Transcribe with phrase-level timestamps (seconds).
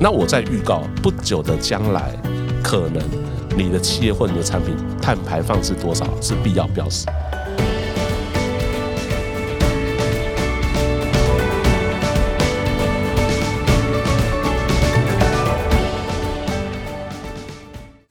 [0.00, 2.14] 那我在预告不久的将来，
[2.62, 3.02] 可能
[3.56, 7.04] 你的企业或你的产品碳排放是多少是必要标识。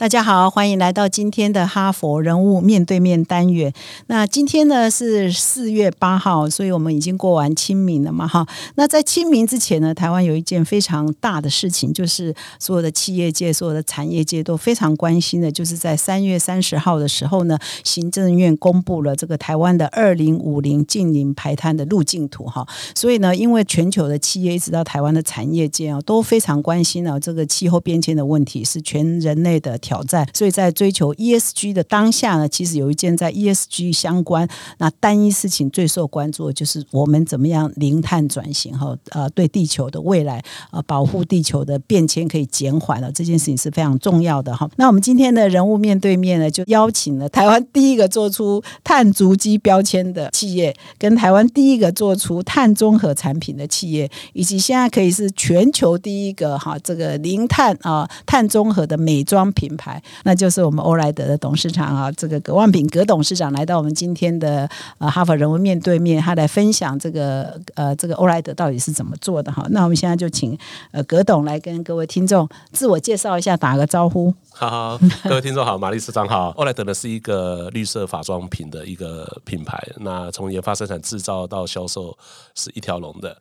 [0.07, 3.73] 大家好，欢迎来到今天的哈佛人物面对面单元。
[4.05, 8.47] 那今天呢是四月八号，所以我们已经过完清明了嘛，哈。
[8.75, 22.65] 那在清明之前呢，台湾有一件非常大的事情，就是所有的企业界、所有的产业界都非常关心的，就是在三月三十号的时候呢，行政院公布了这个台湾的二零五零近零排碳的路径图，哈。
[22.95, 29.77] 所以呢，因为全球的企业一直到台湾的产业界啊，都非常关心啊，这个气候变迁的问题是全人类的。
[29.87, 44.69] 挑挑战，所以在追求 ESG 的当下呢，其实有一件在 ESG 相关那单一事情最受关注的就是我们怎么样零碳转型哈呃对地球的未来呃保护地球的变迁可以减缓了这件事情是非常重要的哈。
[44.75, 59.76] 那我们今天的人物面对面呢，就邀请了台湾第一个做出碳足迹标签的企业，跟台湾第一个做出碳综合产品的企业，以及现在可以是全球第一个哈这个零碳啊碳综合的美妆品。
[59.77, 69.65] 牌，那就是我们欧莱德的董事长啊，这个葛万平葛董事长来到我们今天的呃哈佛人文面对面，他来分享这个呃这个欧莱德到底是怎么做的哈。
[69.69, 70.57] 那我们现在就请
[70.91, 74.33] 呃葛董来跟各位听众自我介绍一下，打个招呼。
[74.51, 76.49] 好，好 各位听众好，马丽市长好。
[76.57, 82.17] 欧莱德呢是一个绿色化妆品的一个品牌，那从研发、生产、制造到销售
[82.55, 83.37] 是一条龙的。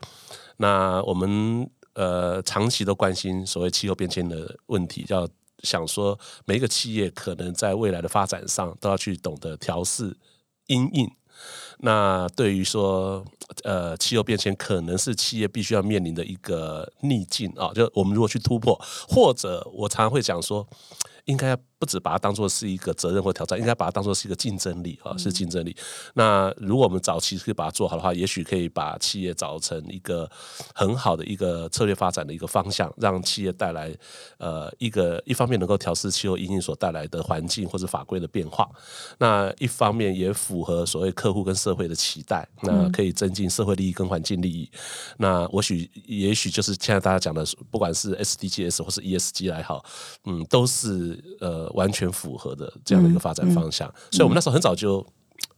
[0.58, 5.26] 那我们呃长期都关心所谓气候变迁的问题，叫。
[5.62, 10.16] 想说，每一个企业可能在未来的发展上都要去懂得调试、
[10.66, 11.10] 因应。
[11.78, 13.24] 那对于说，
[13.64, 17.72] 呃，气候变迁可能是企业必须要面临的一个逆境啊。
[17.74, 20.66] 就我们如果去突破，或者我常常会讲说，
[21.24, 21.56] 应该。
[21.78, 25.76] 不止把它当做是一个责任或挑战，应该把它当做是一个竞争力啊，是竞争力。
[26.14, 30.30] 那如果我们早期可以把它做好的话，也许可以把企业找成一个
[30.74, 33.94] 很好的一个策略发展的一个方向，让企业带来
[34.38, 38.66] 呃一个一方面能够调试气候因素所带来的环境或者法规的变化，
[39.18, 44.70] 那一方面也符合所谓客户跟社会的期待，那可以增进社会利益跟环境利益。
[45.18, 49.84] 那或许也许就是现在大家讲的，不管是 SDGs 或是 ESG 来好，
[50.24, 51.65] 嗯，都是呃。
[51.72, 55.06] 完全符合的这样的一个发展方向，所以我们那时候很早就。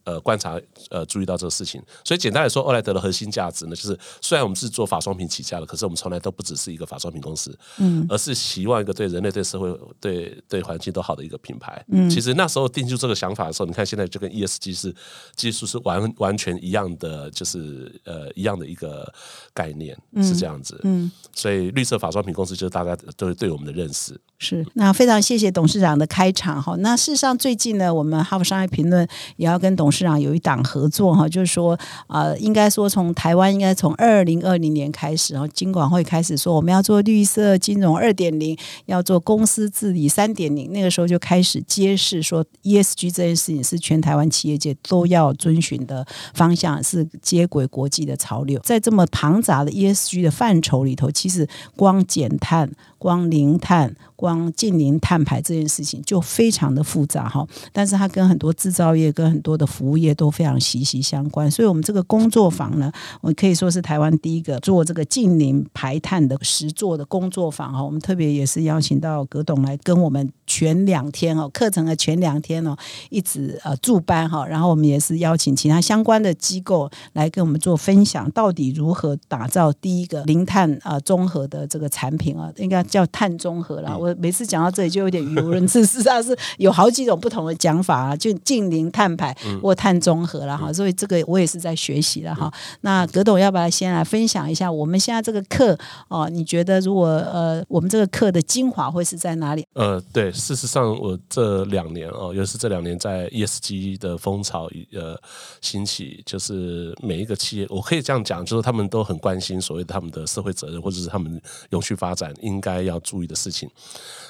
[0.05, 0.59] 呃，观察
[0.89, 11.85] 呃，注意到这个事情，所以简单来说，欧莱德的核心价值呢，就是虽然我们是做法妆品起家的，可是我们从来都不只是一个法妆品公司，嗯，而是希望一个对人类、对社会、对对环境都好的一个品牌。
[11.89, 14.95] 嗯，其实那时候定出这个想法的时候，你看现在就跟 ESG 是
[15.37, 19.13] 技术是完完全一样的，就是呃一样的一个
[19.53, 20.81] 概念，是这样子。
[20.85, 24.19] 嗯，所以绿色法妆品公司就是大家都对我们的认识。
[24.41, 26.77] 是，那非常谢谢董事长的开场哈。
[26.77, 29.07] 那事实上最近呢，我们哈佛商业评论
[29.37, 31.77] 也要跟董事长有一档合作哈，就是说
[32.07, 38.57] 啊，应该说从台湾应该从二零二零年开始，然后金管会开始说我们要做绿色金融二点零，
[38.87, 48.61] 要做公司治理三点零，那个时候就开始揭示说 ESG 这件事情是全台湾企业界都要遵循的方向，是接轨国际的潮流。
[48.61, 53.97] 在这么庞杂的 ESG 的范畴里头，其实光减碳、光零碳。
[54.19, 61.49] 光近零碳排这件事情就非常的复杂哈，但是它跟很多制造业、跟很多的服务业都非常息息相关。
[61.49, 62.91] 所以，我们这个工作坊呢，
[63.21, 67.81] 我可以说是台湾第一个做这个近零排碳的实做的工作坊哈。
[67.81, 72.75] 我们特别也是邀请到葛董来跟我们全两天哦，课程的全两天哦，
[73.11, 74.45] 一直呃助班哈。
[74.47, 83.97] 然后我们也是邀请其他相关的机构来跟我们做分享，到底如何打造第一个零碳啊综合的这个产品啊，应该叫碳综合了。
[83.97, 92.51] 我每次讲到这里就有点语无伦次，事实上是有好几种不同的讲法啊，就近零碳排或碳综合了哈，所以这个我也是在学习了哈。
[92.81, 95.79] 那葛董要不要先来分享一下我们现在这个课
[96.09, 96.29] 哦？
[96.31, 99.67] 你觉得如果呃我们这个课的精华会是在哪里？
[99.75, 105.21] 呃，对，事实上我这两年哦，尤其是这两年在 ESG 的风潮呃
[105.61, 111.41] 兴起，就是每一个企业，我可以这样讲，就是他们都很关心所谓他们的社会责任或者是他们
[111.71, 113.69] 永续发展应该要注意的事情。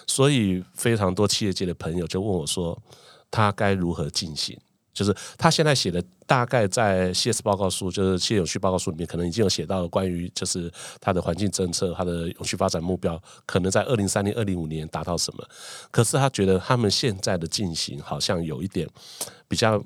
[0.07, 2.77] 所以非常多企业界的朋友就问我说，
[3.31, 4.59] 他该如何进行？
[4.99, 15.47] 就是他现在写的大概在 CS 报告书，就是企业永续报告书里面，可能已经有写到关于就是他的环境政策、他的永续发展目标，可能在二零三零、二零五年达到什么？
[15.91, 18.89] 可是他觉得他们现在的进行好像有一点
[19.47, 19.83] 比较。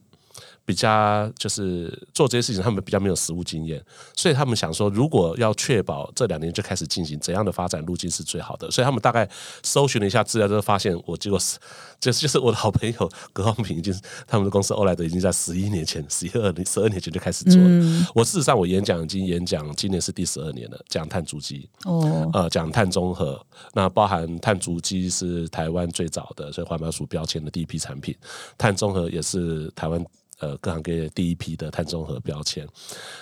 [0.64, 3.82] 比较就是做这些事情，他们比较没有实务经验，
[4.17, 8.70] 所以他们想说，如果要确保这两年就开始进行，怎样的发展路径是最好的？
[8.70, 9.29] 所以他们大概
[9.62, 11.59] 搜寻了一下资料，就发现我结果是，
[11.99, 13.93] 就是就是我的好朋友葛光平已经
[14.26, 18.06] 他们的公司欧莱德已经在十一年前、十一二年、十二年前就开始做了。
[18.14, 23.44] 我事实上我演讲已经演讲，今年是第十二年了，讲碳足迹哦，呃，讲碳中和，
[23.75, 28.17] 那包含碳足迹是台湾最早的，所以环保署标签的第一批产品，
[28.56, 30.05] 碳中和也是台湾。
[30.43, 32.67] 呃，各行各业第一批的碳中和标签，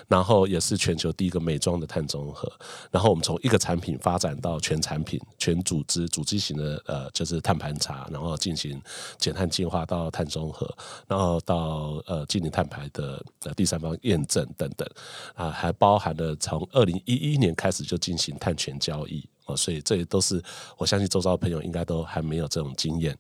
[0.08, 2.50] 然后也是全球第一个美妆的碳中和。
[2.90, 8.80] 然后我们从一个产品发展到全产品、全组织、组织型的呃，就是碳盘查，然后进行
[9.18, 10.66] 减碳进化到碳中和，
[11.06, 14.88] 然后到呃，净零碳排的呃第三方验证等等
[15.34, 20.42] 啊，还包含了从二零一一年开始就进行碳权交易，所以这也都是
[20.78, 23.14] 我相信周遭朋友应该都还没有这种经验。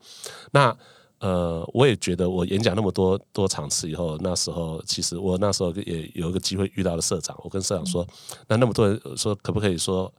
[0.50, 0.74] 那
[1.20, 8.06] 呃，我也觉得我演讲那么多多场次以后，那时候其实我那时候也有一个机会遇到了社长，我跟社长说，
[8.48, 10.10] 那那么多人说可不可以说，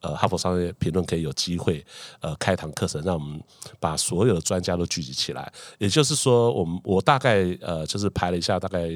[0.00, 1.84] 呃，哈佛商业评论可以有机会，
[2.20, 3.40] 呃，开堂课程，让我们
[3.78, 5.52] 把所有的专家都聚集起来。
[5.78, 8.90] 也就是说，我们我大概呃，就是排了一下，大概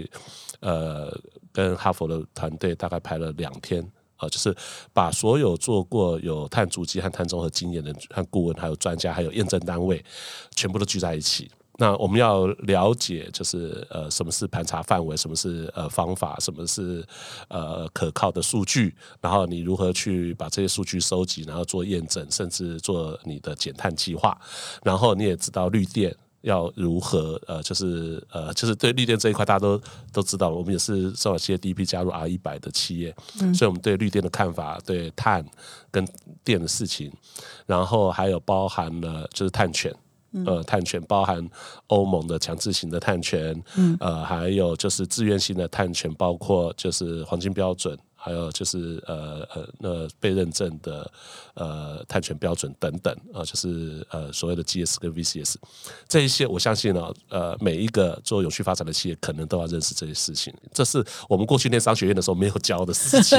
[0.59, 1.17] 呃，
[1.53, 3.89] 跟哈佛的团队大概排了两天。
[4.23, 4.55] 呃，就是
[4.93, 10.03] 把所有做过有碳足迹和碳中和经验的和顾问，还有专家，还有验证单位，
[10.55, 11.51] 全部都聚在一起。
[11.79, 17.05] 那我们要了解，就是呃，什么是盘查范围，什么是呃方法，什么是
[17.49, 24.39] 呃可靠的数据，然后你如何去把这些数据收集，然后做验证，甚至做你的减碳计划。
[24.85, 26.15] 然后你也知道绿电。
[26.43, 27.41] 要如何？
[27.47, 29.81] 呃，就是呃，就是对绿电这一块，大家都
[30.13, 33.15] 都知道，我们也是受了企业第一批加入 R 一百的企业，
[33.55, 35.45] 所以我们对绿电的看法，对碳
[35.91, 36.07] 跟
[36.45, 37.13] 电的事情，
[37.67, 39.95] 然后还有包含了就是碳权，
[40.47, 41.49] 呃，碳权包含
[41.89, 43.63] 欧盟的强制型的碳权，
[44.01, 47.99] 呃，还有就是自愿性的碳权，包括就是黄金标准。
[48.25, 51.11] 还有就是呃呃那被认证的
[51.55, 55.57] 呃碳权标准等等啊，就是呃所谓的 GS 跟 VCS
[56.07, 60.55] 这一些，我相信呢呃每一个做有序发展的企业可能都要认识这些事情。
[60.73, 63.37] 这是我们过去念商学院的时候没有教的事情。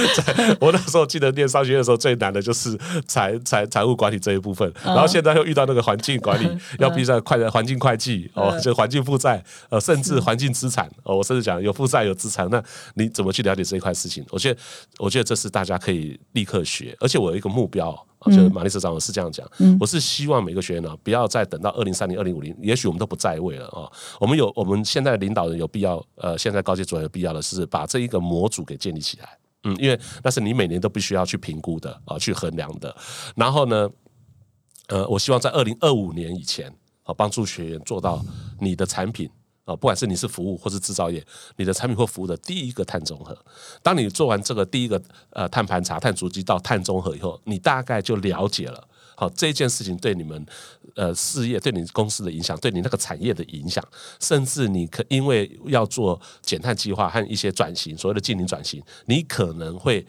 [0.58, 2.74] 我那时候记得念商学院的时候最难的就是
[3.06, 6.48] 财财财务管理这一部分，然后现在又遇到那个环境管理，
[6.78, 12.62] 要比赛快的环境会计哦，就环境负债呃甚至环境资产哦，我甚至讲有负债有资产，那
[12.94, 14.21] 你怎么去了解这一块事情？
[14.30, 14.60] 我觉得，
[14.98, 17.94] 我觉得这是大家可以立刻学，而且我有一个目标，
[18.26, 19.48] 就是马丽社长我是这样讲，
[19.80, 23.90] 我是希望每个学员呢，不要再等到二零三零、二零五零，也许我们都不在位了啊。
[24.20, 32.94] 我们有我们现在的领导人有必要，呃，现在高阶主任有必要的是把这一个模组给建立起来，嗯，因为那是你每年都必须要去评估的啊，去衡量的。
[33.34, 33.88] 然后呢，
[34.88, 36.72] 呃，我希望在二零二五年以前，
[37.02, 38.24] 啊，帮助学员做到
[38.60, 39.28] 你的产品。
[39.64, 41.24] 啊，不管是你是服务或是制造业，
[41.56, 43.36] 你的产品或服务的第一个碳中和，
[43.82, 45.00] 当你做完这个第一个
[45.30, 48.88] 呃碳盘查、碳足迹到碳中和以后，你大概就了解了。
[49.14, 50.44] 好，这件事情对你们
[50.96, 53.86] 呃事业、对你公司的影响、对你那个产业的影响，
[54.18, 60.04] 甚至你可因为要做减碳计划和一些转型，所谓的净零转型，你可能会。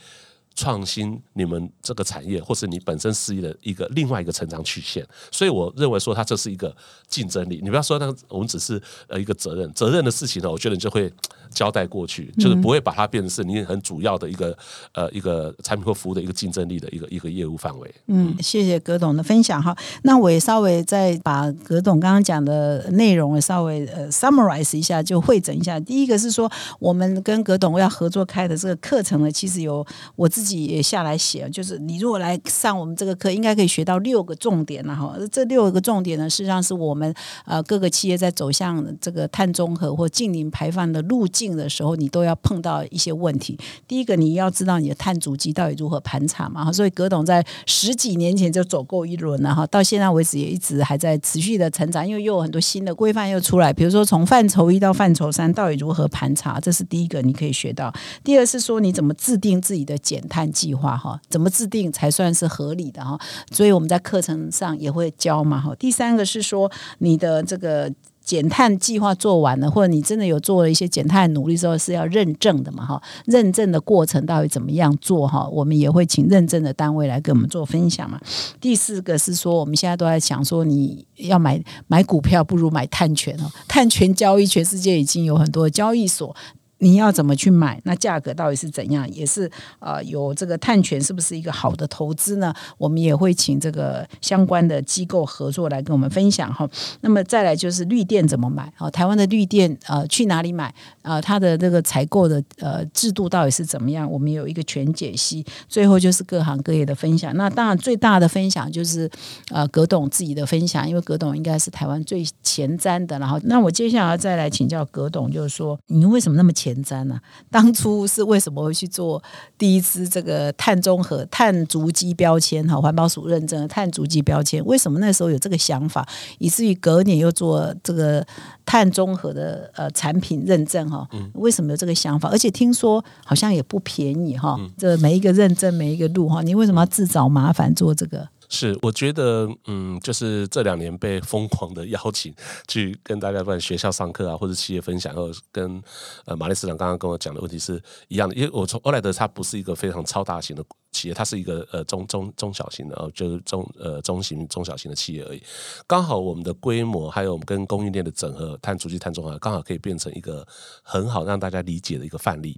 [0.55, 6.75] 创新你们这个产业，或是你本身事业的一个另外一个成长曲线，所以我认为说它这是一个
[7.07, 7.59] 竞争力。
[7.63, 11.11] 你不要说那我们只是呃一个责任，责任的事情呢，我觉得你就会
[11.51, 14.57] 交代过去，就是不会把它变成是你很主要的一个
[14.93, 17.95] 呃一个产品或服务的一个竞争力的一个一个业务范围。
[18.07, 19.75] 嗯，谢谢葛董的分享哈。
[20.03, 25.79] 那我也稍微再把葛董刚刚讲的内容稍微呃 summarize 一下，就会诊一下。
[25.79, 35.15] 第一个是说，我们跟葛董要合作开的这个课程呢，其实有我自自己也下来写，就是你如果来上我们这个课，应该可以学到六个重点了哈。
[35.31, 37.13] 这六个重点呢，实际上是我们
[37.45, 43.57] 呃各个企业在走向这个碳中和或净零排放的路径的时候，你都要碰到一些问题。
[43.87, 46.69] 第一个，你要知道你的碳足迹到底如何盘查嘛。
[46.73, 57.93] 所以葛董在十几年前就走过一轮了哈，到现在为止也一直还在持续的成长，因为又有很多新的规范又出来，比如说从范畴一到范畴三到底如何盘查，这是第一个你可以学到。
[58.25, 60.21] 第二是说你怎么制定自己的减。
[60.33, 63.15] 碳计划哈，怎么制定才算是合理的哈？
[63.51, 65.75] 所以我们在课程上也会教嘛哈。
[65.75, 67.91] 第三个是说，你的这个
[68.25, 72.99] 减碳计划做完了，或者你真的有做了一些减碳努力之后，是要认证的嘛哈？
[73.25, 75.47] 认证的过程到底怎么样做哈？
[75.49, 78.19] 我们也会请认证的单位来跟我们做分享嘛。
[78.59, 83.51] 第四个是说，我们现在都在想说，你要买买股票不如买碳权哦。
[83.67, 86.35] 碳权交易，全世界已经有很多交易所。
[86.83, 87.79] 你要怎么去买？
[87.85, 89.09] 那价格到底是怎样？
[89.09, 89.49] 也是
[89.79, 92.53] 呃，有这个碳权是不是一个好的投资呢？
[92.77, 96.69] 我们也会请这个相关的机构合作来跟我们分享哈。
[97.01, 98.71] 那么再来就是绿电怎么买？
[98.77, 100.73] 啊，台湾的绿电呃去哪里买？
[101.01, 104.09] 啊，它的这个采购的呃制度到底是怎么样？
[104.11, 105.45] 我们有一个全解析。
[105.69, 107.35] 最后就是各行各业的分享。
[107.37, 109.09] 那当然最大的分享就是
[109.49, 113.17] 呃葛董自己的分享，因为葛董应该是台湾最前瞻的。
[113.19, 117.19] 然后，那我接下来再来请教葛董，就是说您为什么那么前瞻呢？
[117.51, 119.21] 当初是为什么会去做
[119.57, 122.65] 第一支这个碳中和、碳足迹标签？
[122.67, 128.25] 哈，环保署认证的碳足迹标签，为什么那时候有这个想法，以至于隔年又做这个
[128.65, 130.89] 碳中和的呃产品认证？
[130.89, 132.29] 哈，为什么有这个想法？
[132.29, 138.27] 而且听说好像也不便宜哈，这每一个认证、每一个路哈，你为什么要自找麻烦做这个？
[138.55, 142.31] 是，我觉得，嗯，就是这两年被疯狂的邀请
[142.67, 145.81] 去跟大家办学校上课啊，或者企业分享，或者跟
[146.25, 155.41] 呃马丽市长刚刚跟我讲的问题是一样的，因为我从欧莱德它不是一个非常超大型的企业，它是一个呃中中中小型的，哦，就是中呃中型中小型的企业而已。
[155.85, 160.47] 刚好我们的规模，还有我们跟供应链的整合，碳足迹、碳中和，刚好可以变成一个
[160.81, 162.57] 很好让大家理解的一个范例。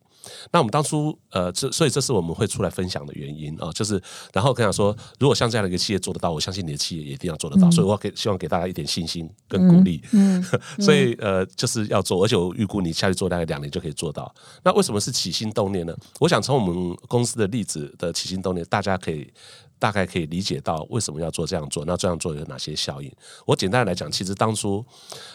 [0.51, 4.01] 那我们当初呃，这所以这是我们会出来分享的原因啊，就是
[4.33, 10.01] 然后跟想说，如果像这样的一个企业做得到，我相信你的企业也一定要做得到，所以我给希望给大家一点信心跟鼓励。
[10.13, 10.43] 嗯，
[10.81, 14.33] 所以呃，就是要做，而且我预估你下去做大概两年就可以做到。
[14.63, 15.95] 那为什么是起心动念呢？
[16.19, 19.31] 我想从我们公司的例子的起心动念，大家可以。
[19.77, 23.11] 大概可以理解到为什么要做这样做，那这样做有哪些效应？
[23.45, 24.83] 我简单来讲，其实当初，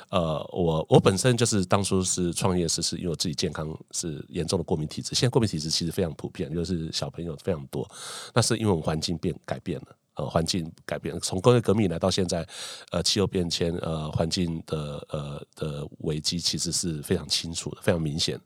[0.09, 7.87] 呃，我我本身就是当初是创业时，是因为我自己健康是严重的过敏体质，现在过敏体质其实非常普遍，就是小朋友非常多，
[8.35, 9.89] 那是因为我们环境变改变了。
[10.15, 12.47] 呃，环境改变，从工业革命来到现在，
[12.91, 18.39] 呃，气候变迁，呃，环境的呃的危机其实是非常清楚的，非常明显。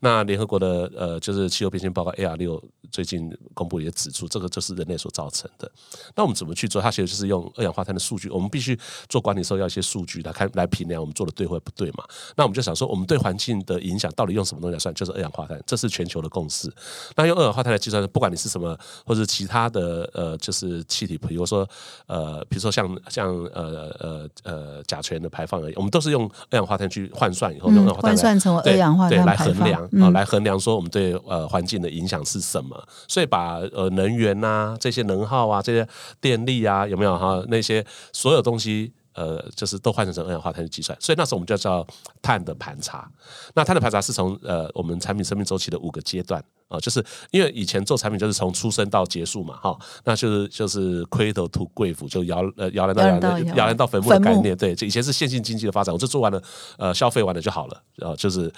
[0.00, 2.60] 那联合国的呃，就是气候变迁报告 AR 六
[2.94, 5.68] 最近公布也指出，这个就是人类所造成的。
[6.14, 6.80] 那我们怎么去做？
[6.80, 12.04] 它其实就是用二氧化碳的数据，我们必须做管理时候要一些数据来看来评量我们做的对或不对嘛。
[12.36, 14.94] 那我们就想说，我们对环境的影响到底用什么东西来算？
[14.94, 16.72] 就是二氧化碳，这是全球的共识。
[17.16, 21.68] 那用二氧化碳来计算，不管你是什么，或者其他的呃，就是气体，比如说
[22.06, 32.80] 呃，比如说像像呃呃呃甲醛的排放而已，我们都是用二氧化碳去换算以后，用换算成二氧化碳来衡量啊，来衡量说我们对呃环境的影响是什么。
[33.08, 35.86] 所以把呃能源呐这些能耗啊这些
[36.20, 38.92] 电力啊有没有哈那些所有东西。
[39.16, 41.86] 呃，就是都换成成二氧化碳去计算，所以那时候我们就叫
[42.20, 43.08] 碳的盘查。
[43.54, 47.00] 那碳的盘查是从呃我们产品生命周期的五个阶段啊，就是
[47.30, 56.42] 因为以前做产品就是从出生到结束嘛，哈，那就是就是 cradle to grave，就摇呃摇篮到摇篮摇篮到坟墓的概念，对，就以前是线性经济的发展，我就做完了，
[56.76, 58.52] 呃，消费完了就好了，啊就是。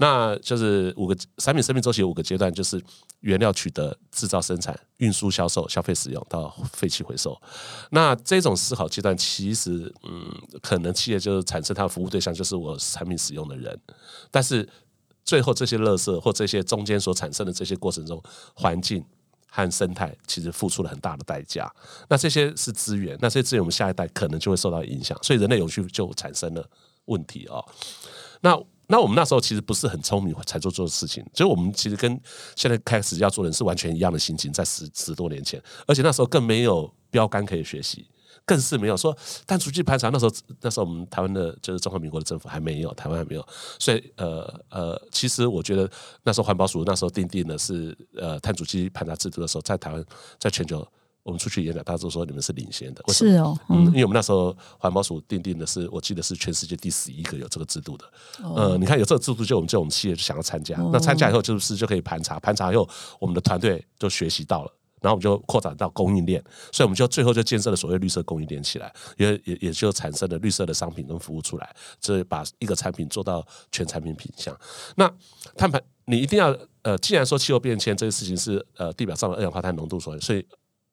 [0.00, 2.82] 那就是五个产品生命周期有五个阶段，就是
[3.20, 7.38] 原料取得、制造、生产、运输、销售、消费、使用到废弃回收。
[7.90, 13.78] 那这种思考阶段，其实嗯，可能企业就是产生它的服务对象就是我产品使用的人，
[14.30, 14.66] 但是
[15.22, 18.22] 最后这些垃圾或这些中间所产生的这些过程中，
[18.54, 19.04] 环境
[19.50, 21.70] 和生态其实付出了很大的代价。
[22.08, 26.66] 那这些是资源，那这些资源我们下一代可能就会受到影响，所以人类永续就产生了
[27.04, 27.62] 问题啊。
[28.40, 28.58] 那
[28.90, 32.20] 那我们那时候其实不是很聪明才做做事情，所以我们其实跟
[32.56, 38.04] 现在开始要做的是完全一样的心情，在十十多年前，而且那时候更没有标杆可以学习，
[38.44, 39.16] 更是没有说
[39.46, 40.08] 但出去排查。
[40.10, 43.46] 那时候那时候我们台湾的就是中华民国的政府还没有，台湾还没有，
[43.78, 45.88] 所以呃呃，其实我觉得
[46.24, 50.04] 那时候环保署那时候定定的是呃碳足迹盘查制度的时候，在台湾
[50.38, 50.86] 在全球。
[51.22, 58.04] 我们出去演讲，大家都说你们是领先的，是哦，嗯，因为我们那时候环保署定定的是，我记得是全世界第十一个有这个制度的。
[58.42, 64.72] 呃，你看有这个制度，就我们就我们企业就想要参加，那参加以后就是就可以盘查，盘查以后我们的团队就学习到了，
[65.02, 74.58] 然后我们就扩展到供应链，所以我们就最后就建设了所谓绿色供应链起来，也也也就产生了绿色的商品跟服务出来，这把一个产品做到全产品品相。
[74.96, 75.12] 那
[75.54, 80.44] 碳排你一定要呃，既然说气候变迁这个事情是呃地表上的二氧化碳浓度所所以。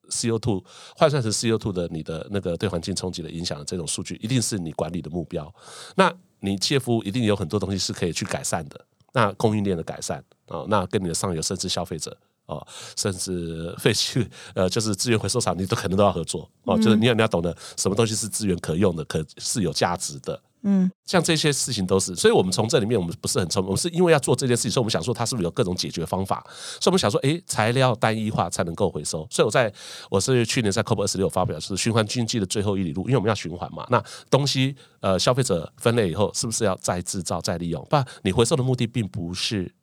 [0.10, 0.64] CO2
[0.96, 5.54] 换算成 CO2 的你的那个对环境冲击的影响的这种数据，一定是你管理的目标。
[5.96, 8.80] 那你切服务一定有很多东西是可以去改善的。
[9.14, 16.78] 那供应链的改善啊，那跟你的上游甚至消费者哦，甚至 废弃呃，就是资源回收厂，你都可能都要合作哦。
[16.78, 20.40] 就是你要你要懂得什么东西是资源可用的，可是有价值的。
[20.70, 26.46] 嗯，像这些事情都是，所以我们从这里面我们不是很聪明，我们是因为要做这件事情，所以我们想说它是不是有各种解决方法，
[26.82, 29.26] 所以我们想说，哎，材料单一化才能够回收。
[29.32, 29.72] 所以我在
[30.12, 37.82] 我是去年在 COP 二十六发表是循环经济的最后一里路，因为我们要循环嘛，那东西呃消费者分类以后是不是要再制造再利用？
[37.90, 39.74] 不然，你回收的目的并不是。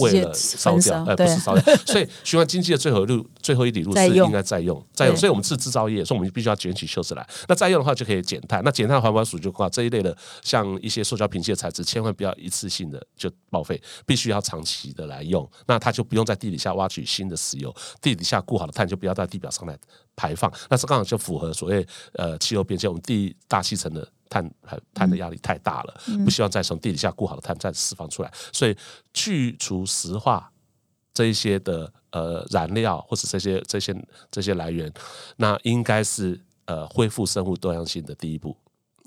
[0.00, 5.16] 为了烧掉，呃，不是 烧掉，所以循环经济的最后一路、最后一里路是应该再用、再用。
[5.16, 7.26] 所以，我们是制造业，所以我们必须要卷起袖子来。
[7.48, 8.62] 那再用的话，就可以减碳。
[8.64, 15.48] 那减碳环保署就话这一类的，像一些塑胶瓶器的材质，千万不要一次性的就报废，必须要长期的来用。
[15.66, 19.78] 那它就不用在地底下挖取新的石油，地底下固好的碳就不要在地表上来
[20.16, 20.52] 排放。
[20.68, 24.06] 那是刚好就符合所谓呃气候变迁，我们地大气层的。
[24.28, 24.50] 碳
[24.92, 28.76] 碳的压力太大了，不希望再从地底下固好的碳再释放出来，所以
[29.12, 30.50] 去除石化
[31.12, 33.94] 这一些的呃燃料或者这些这些
[34.30, 34.92] 这些来源，
[35.36, 38.56] 那应该是呃恢复生物多样性的第一步。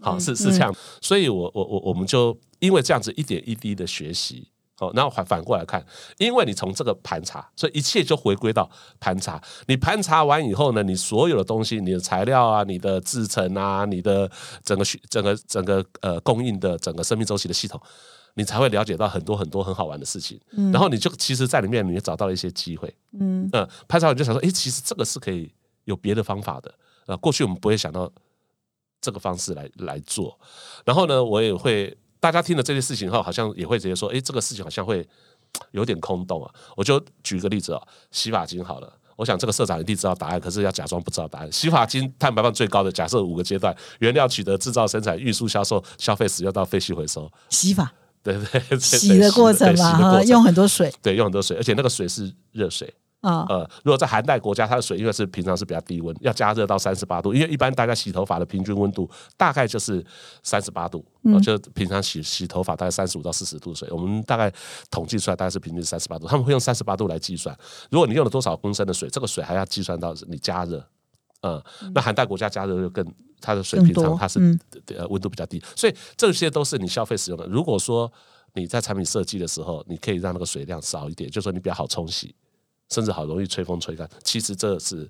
[0.02, 4.48] 好，是是这样，所以我我我我们就因为这样子一点一滴的学习。
[4.80, 5.84] 好，然后反反过来看，
[6.20, 8.70] 因为你从这个盘查，所以一切就回归到
[9.00, 9.42] 盘查。
[9.66, 14.30] 你盘查完以后呢，你所有的东西，你的材料啊，你的制成啊，你的
[14.64, 17.82] 整个整个整个呃供应的整个生命周期的系统，
[18.36, 20.40] 你才会了解到很多很多很好玩的事情。
[20.52, 22.96] 嗯，然后你就其实，在里面你也找到了一些机会。
[23.20, 25.52] 嗯，呃，盘查完就想说，哎，其实这个是可以
[25.86, 26.72] 有别的方法的。
[27.08, 28.12] 呃，过去我们不会想到
[29.02, 30.40] 这个方式来来做。
[30.86, 31.98] 然后呢，我也会。
[32.20, 35.08] 大家听了这些事情后，好像也会直接说：“哎，这个事情好像会
[35.72, 37.82] 有点空洞啊。”我就举个例子啊，
[38.12, 38.92] 洗发精好了。
[39.16, 41.52] 我想这个社长一定知道答案，可是要假装不知道答案。
[41.52, 47.32] 洗发精碳排放最高的，假设五个阶段：原料取得、制造、生产、运输、销售、消费、使用到废弃回收。
[47.50, 52.94] 洗发，对对，洗的过程嘛，用很多水，对，用很多水，而且那个水是热水。
[53.22, 60.06] 啊，呃，如果在寒带国家，它的水因为是平常是比较低温，要加热到三十八度，因为一般大家洗头发的平均温度大概就是
[60.44, 61.04] 三十八度，
[61.42, 64.54] 就平常洗洗头发大概三十五到四十度水，我们大概
[64.92, 67.58] 统计出来大概是平均三十八度，他们会用三十八度来计算。
[67.90, 70.88] 如果你用了多少公升的水，这个水还要计算到你加热，
[71.42, 71.62] 嗯，
[71.96, 73.04] 那寒带国家加热就更
[73.42, 74.40] 它的水平常它是
[74.96, 77.48] 呃温度比较低，所以这些都是你消费使用的。
[77.48, 78.12] 如果说
[78.54, 82.36] 你在产品设计的时候，你可以让那个水量少一点，就说你比较好冲洗。
[82.89, 85.10] 甚至好容易吹风吹干，其实这是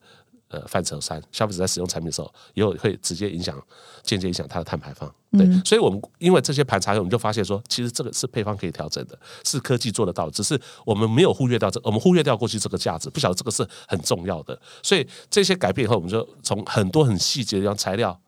[0.50, 3.62] 呃范畴三，消费者在使用产品的时候，也有会直接影响、
[4.04, 5.14] 间接影响它的碳排放。
[5.32, 14.60] 对，所以我们因为这些盘查，我们就发现说，其实这个是配方可以调整的，是科技做得到，只是我们没有忽略掉这，我们忽略掉过去这个价值，不晓得这个是很重要的。
[14.82, 18.20] 所以这些改变以后，我们就从很多很细节的材料。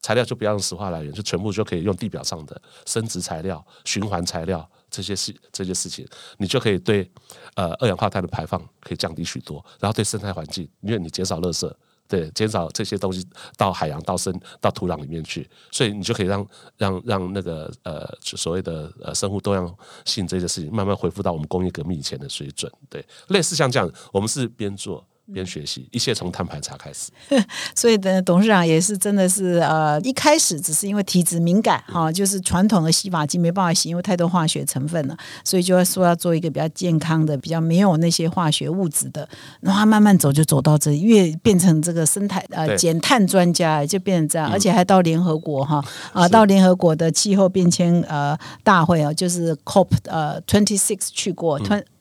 [0.00, 6.06] 材料就不要用石化来源，就全部就可以用地表上的生殖材料、循环材料这些事这些事情，
[6.38, 7.10] 你就可以对
[7.54, 11.72] 呃二氧化碳的排放可以降低许多，然后对生态环境，因为你减少垃圾，
[12.06, 16.46] 对减少这些东西到海洋、到生、到土壤里面去，所以你就可以让
[16.76, 19.74] 让让那个呃所谓的呃生物多样
[20.04, 22.70] 性这些事情慢慢恢复到我们工业革命以前的水准。
[22.88, 25.06] 对，类似像这样，我们是边做。
[25.32, 27.10] 边学习，一切从碳排查开始。
[27.74, 39.28] 所以呢，董事长也是真的是呃，一开始只是因为体质敏感哈，就是传统的洗发精没办法洗，因为太多化学成分了，所以就要说要做一个比较健康的、比较没有那些化学物质的。
[39.60, 51.58] 然后他慢慢走就走到这，越变成这个生态呃减碳专家，就变成这样，而且还到联合国哈啊，到联合国的气候变迁呃大会啊，就是 COP 呃 twenty six 去过。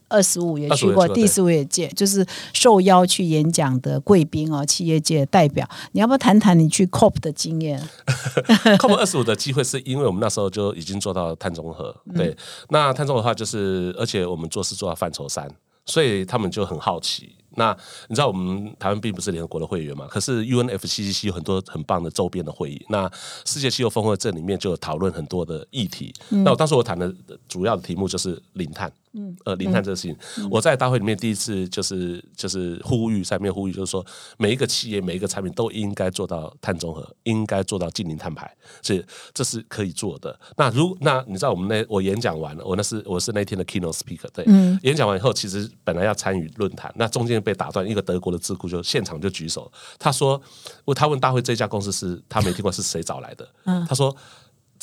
[0.09, 7.81] 二十五也去过，第十五届就是受邀去演讲的贵宾哦，企业界代表，你要不要谈谈你去 COP 的经验？
[8.79, 12.35] COP 二十五的机会是因为我们那时候就已经做到碳中和，对，
[12.69, 15.49] 那碳中和的话就是，而且我们做事做到范畴三，
[15.85, 17.33] 所以他们就很好奇。
[17.59, 17.75] 那
[18.07, 20.05] 你知道我们台湾并不是联合国的会员嘛？
[20.07, 22.85] 可是 UNFCCC 有很多很棒的周边的会议。
[22.87, 23.11] 那
[23.45, 26.13] 世界气候峰会这里面就有讨论很多的议题。
[26.29, 27.11] 那我当时我谈的
[27.47, 28.91] 主要的题目就是零碳。
[29.17, 30.15] 嗯，呃，零碳这个事情，
[30.51, 34.05] 我在大会里面第一次就是就是呼吁，上面呼吁就是说，
[34.37, 38.49] 每一个企业每一个产品都应该做到碳中和，应该做到净零碳排，
[38.83, 39.03] 是
[39.33, 40.39] 这是可以做的。
[40.55, 44.45] 那如那你知道我们那我演讲完了，我那是我是那天的 keynote speaker，对，
[44.83, 50.39] 演讲完以后，其实本来要参与论坛，那中间被打断，一个德国的智库就现场就举手，他说，
[50.85, 53.49] 问他问大会这家公司是他没听过是谁找来的，
[53.87, 54.15] 他说。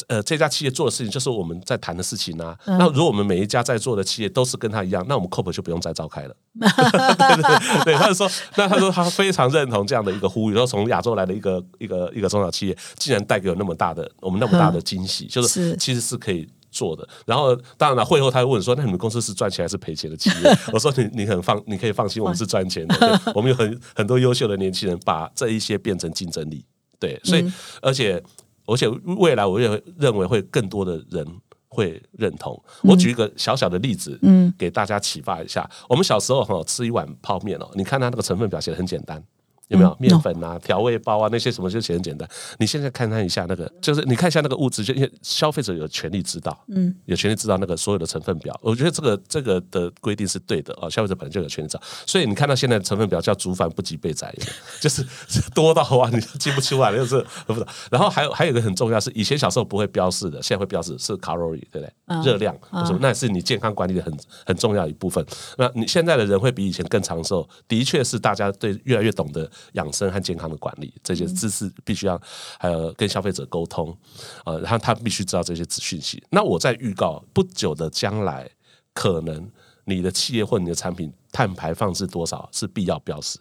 [0.08, 2.56] 呃，这家企业做的事情就是我们在谈的事情啊。
[2.66, 6.36] 那如果我们每一家在做的企业都是跟他一样，那我们 COP 就不用再召开了。
[6.60, 17.08] 对对对，他就说，那他说他非常认同这样的一个呼吁，说从亚洲来的一个一个一个中小企业，竟然带给我那么大的我们那么大的惊喜，就是其实是可以做的。
[17.26, 20.58] 然后当然了，会后他又问说，那你们公司是赚钱还是赔钱的企业？
[20.72, 23.20] 我说你你很放，你可以放心，我们是赚钱的。
[23.34, 26.64] 我们有很很多优秀的年轻人，把这一些变成竞争力。
[27.00, 28.22] 对，所以而且。
[28.66, 31.26] 而且未来我也会认为会更多的人
[31.68, 32.60] 会认同。
[32.82, 35.68] 我举一个小小的例子，嗯，给大家启发一下。
[35.88, 39.22] 我们小时候哈吃一碗泡面哦，你看它那个成分表写的很简单。
[39.68, 42.28] 有没有面粉啊、调味包啊那些什么就写很简单。
[42.58, 48.58] 你现在看看一下那个，就是你看一下那个物质，就因为消费者有权利知道，嗯，有权利知道那个所有的成分表。
[48.62, 51.82] 我觉得这个这个的规定是对的啊，消费者本来就有权利知道。
[52.06, 54.32] 所以你看到现在成分表叫“煮饭不及备载”，
[54.80, 55.04] 就是
[55.54, 57.66] 多到啊，你记不出来了，就是不知道。
[57.90, 62.22] 然后还有还有一个很重要是，以前小时候不会标示的，现在会标示是卡路里，对不对？
[62.24, 62.54] 热量
[62.86, 62.98] 什么？
[63.00, 64.12] 那是你健康管理的很
[64.46, 65.24] 很重要一部分。
[65.56, 69.50] 那你现在的人会比以前更长寿，的确是大家对越来越懂得。
[69.72, 72.20] 养生和健康的管理，这些知识必须要
[72.58, 73.96] 还有跟消费者沟通，
[74.44, 76.22] 呃，然后他必须知道这些资讯息。
[76.30, 78.48] 那我在预告不久的将来，
[78.92, 79.50] 可能
[79.84, 83.38] 你的企业或你的产品碳排放是多少是必要标识，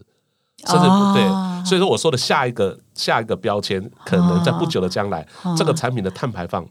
[0.65, 1.23] 甚至不对。
[1.65, 6.67] 所以说我说的下一个下一个标签，可能在不久的将来，这个产品的碳排放。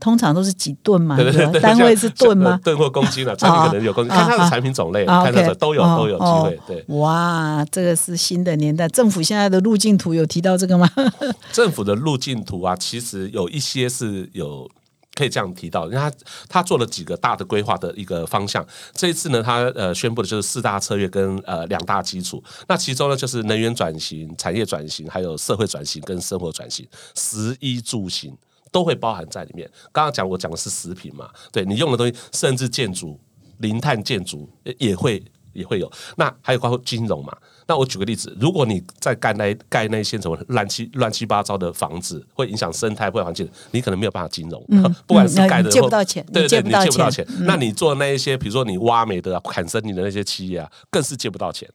[0.00, 1.16] 通常都是几吨嘛？
[1.16, 2.58] 对对对单位是吨吗？
[2.62, 4.12] 吨或公斤了，产品可能有公斤。
[4.12, 6.60] 看它的产品种类，看它的都有都有机会。
[6.66, 8.88] 对，哇，这个是新的年代。
[8.88, 10.88] 政府现在的路径图有提到这个吗？
[11.52, 14.70] 政府的路径图啊，其实有一些是有
[15.14, 16.12] 可以这样提到，因为他
[16.48, 18.64] 他做了几个大的规划的一个方向。
[18.92, 22.40] 这一次呢，他呃宣布的就是四大策略跟呃两大基础。
[22.68, 28.36] 那其中呢，就是能源转型、产业转型，还有社会转型跟生活转型，食衣住行。
[28.70, 29.68] 都会包含在里面。
[29.92, 33.18] 刚刚讲我讲的是食品嘛，对你用的东西，甚至建筑、
[33.58, 35.90] 零碳建筑也会也会有。
[36.16, 37.36] 那还有包括金融嘛？
[37.66, 44.64] 那我举个例子，如果你在盖那盖那些什么乱七乱七八糟的房子，会影响生态、会环境，你可能没有办法金融。
[45.06, 47.26] 不管是盖的借不到钱，对对，你借不到钱。
[47.40, 51.68] 那你做那一些，比如说你挖煤的、砍森林的那些企业啊，更是借不到钱。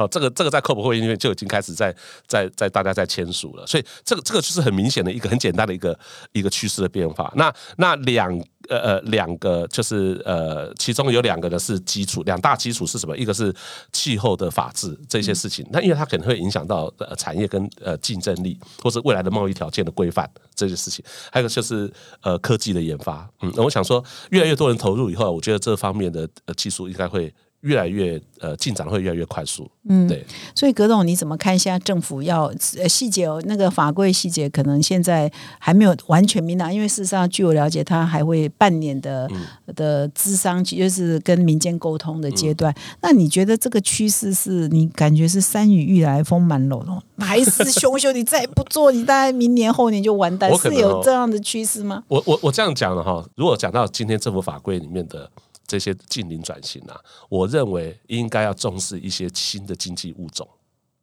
[0.00, 1.94] 哦，这个这个在科普会议里面就已经开始在
[2.26, 5.98] 在在大家在签署了，所以这个这个就是很明显的一个很简单的一个
[6.32, 7.30] 一个趋势的变化。
[7.36, 8.34] 那那两
[8.70, 13.14] 呃呃两个就是呃，其中有两个呢是基础，两大基础是什么？
[13.14, 13.54] 一个是
[13.92, 21.04] 气候的法治这些事情，那因为它可能会影响到呃产业跟呃竞争力，或是未来的贸易条件的规范这些事情。
[21.30, 27.30] 还有就是呃科技的研发，嗯，我想说越来越多人投入以后，我觉得这方面的呃技术应该会。
[27.60, 30.24] 越来越呃进展会越来越快速，嗯，对。
[30.54, 31.58] 所以葛总你怎么看？
[31.58, 39.28] 现在政府要呃细节哦，那个法规细节可能现在还没有完全明朗，因为事实上据我了解，他还会半年的
[39.76, 42.74] 的资商，就是跟民间沟通的阶段。
[43.02, 50.50] 那你觉得这个趋势是你感觉是山雨欲来风满楼了，还是熊熊你再不做，你大概明年后年就完蛋？
[50.56, 52.02] 是有这样的趋势吗？
[52.08, 55.30] 我我我这样讲了哈，如果讲到今天政府法规里面的。
[55.70, 60.48] 这些近邻转型啊，我认为应该要重视一些新的经济物种。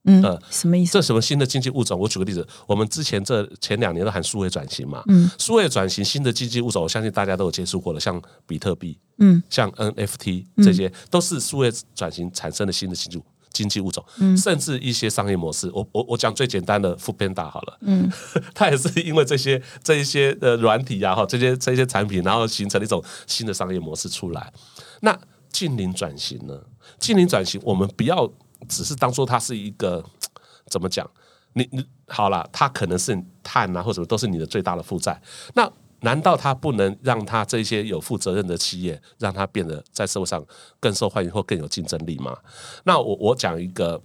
[0.03, 0.93] 嗯，什么意思？
[0.93, 1.97] 这什么新的经济物种？
[1.97, 5.03] 我举个例子，我们之前这前两年都喊数位转型嘛。
[5.07, 13.23] 嗯，数位转型新的经济物种，我相信大家都有接触过了，像比特币，嗯，像 NFT 这些，都是数位转型产生的新的经济
[13.57, 14.03] 经济物种，
[14.37, 15.67] 甚至一些商业模式。
[15.73, 18.07] 我我我讲最简单的 f o o p a n d a 好了，嗯，
[18.53, 24.53] 它也是因为这些这一些的软体呀，哈，这些这些产品，然后形成了一种新的商业模式出来。
[25.01, 25.17] 那
[25.51, 26.61] 近邻转型呢？
[26.99, 28.31] 近邻转型，我们不要
[28.69, 30.03] 只是当做它是一个
[30.69, 31.09] 怎么讲？
[31.53, 35.19] 你你好了，它可能是碳啊，或者都是你的最大的负债。
[35.55, 35.67] 那
[36.01, 40.45] 难道他不能让他这些有负责任的企业，让他变得在社会上
[40.79, 42.37] 更受欢迎或更有竞争力吗？
[42.83, 44.01] 那我我讲一个，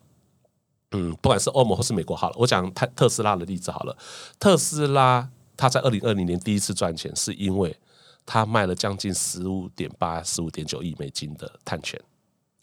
[0.92, 3.96] 嗯，不管是欧盟或是美国好了，我讲特特斯拉的例子好了。
[4.38, 7.76] 特斯拉它在二零二零年第一次赚钱，是因为
[8.24, 12.00] 它卖了将近十五点八、十五点九亿美金的碳权。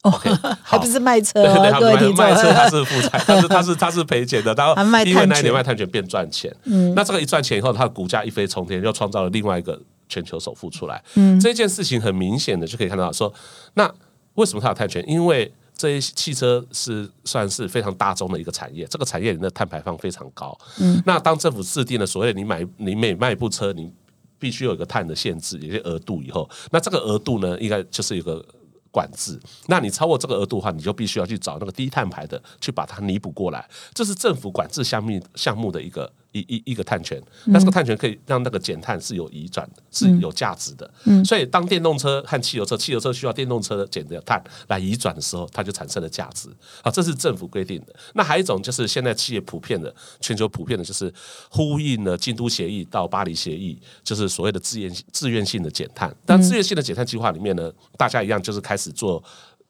[0.03, 0.29] OK，
[0.63, 13.33] 还不是卖车，对对，卖车他是负债，它是他是他是赔钱的，然后因为那一年卖碳权变赚钱，嗯，那这个一赚钱以后，它的股价一飞冲天，又创造了另外一个全球首富出来，嗯，这件事情很明显的就可以看到，说
[13.73, 13.93] 那
[14.35, 15.03] 为什么它有碳权？
[15.05, 23.91] 因为这些汽车是算是非常大众的一个产业，这个产业里的碳排放非常高，嗯，那当政府制定了所谓你买你每卖一部车，你
[24.39, 28.41] 必须有一个碳的限制，有些额度以后，那这个额度呢，应该就是一个。
[28.91, 33.67] 管制，那你超过这个额度的话，你就必须要去找那个低碳牌的，去把它弥补过来。
[33.93, 36.11] 这是政府管制项目项目的一个。
[36.31, 40.89] 一一一个碳权，那这个碳权可以让那个减碳是有移转的，是有价值的。
[41.25, 46.49] 所以当电动车和汽油车，汽油车需要电动车减的碳来移转的时候，它就产生了价值。
[46.83, 47.95] 啊，这是政府规定的。
[48.13, 51.11] 那还有一种就是现在企业普遍的，全球普遍的就是
[51.49, 56.15] 呼应了京都协议到巴黎协议，就是所谓的自愿自愿性的减碳。
[56.25, 59.23] 但自愿性的减碳计划里面呢，大家一样就是开始做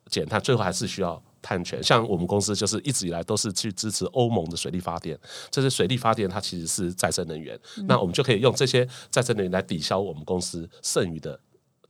[0.09, 1.21] 减碳，最后还是需要。
[1.41, 5.17] 碳权，像我们公司就是一直以来都是去支持欧盟的水力发电，
[5.49, 11.39] 这些水力发电它其实是再生能源，那我们就可以用这些再生能源来抵消我们公司剩余的。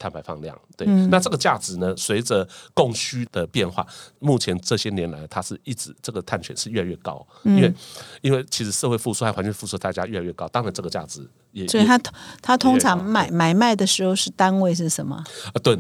[0.02, 1.94] 碳排放量，对，那这个价值呢？
[1.98, 3.86] 随着供需的变化，
[4.20, 7.74] 目前这些年来，它是一直这个碳权是越来越高，因为
[8.22, 12.00] 因为其实社会付出还环境付出代价越来越高，当然这个价值也所以它
[12.42, 15.22] 它通常买买卖的时候是单位是什么？
[15.54, 15.78] 啊，吨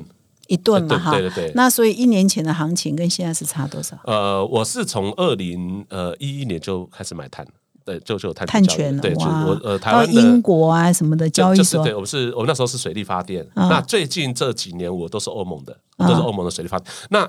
[0.50, 1.52] 一顿嘛，哈，对对对。
[1.56, 3.98] 那所以一年前的行情跟现在是差多少？
[4.04, 7.48] 呃，我是从二零呃一一年就开始买碳。
[7.86, 13.44] 对，就就有碳碳权对，就我呃，台湾的英国啊什么的交易所，对，我们是我们那时候是水力发电。
[13.56, 16.94] 那最近这几年我都是欧盟的，都是欧盟的水力发电。
[17.10, 17.28] 那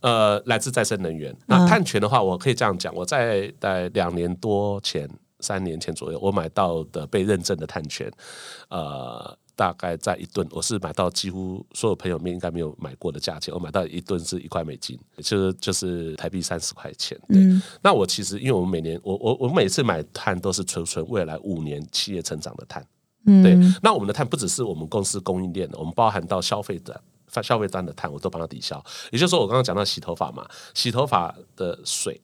[0.00, 1.32] 呃，来自再生能源。
[1.46, 8.10] 那碳权的话，我可以这样讲，我在在两年多前、三年前左右，我买到的被认证的碳权，
[8.68, 9.36] 呃。
[9.60, 13.52] 大概在一吨，我是买到几乎所有朋友面应该没有买过的价钱。
[13.52, 17.20] 我买到一吨是一块美金，就是就是台币三十块钱。
[17.28, 22.82] 嗯，那我其实因为我们每年我我我每次买碳都是存存未来五年企业成长的碳。
[23.26, 23.54] 嗯，对。
[23.82, 26.98] 那我们的碳不只是我们公司供应链的，我们包含到消费端
[27.42, 28.82] 消费端的碳，我都帮他抵消。
[29.12, 32.18] 也就是说，我刚刚讲到洗头发嘛，洗头发的水。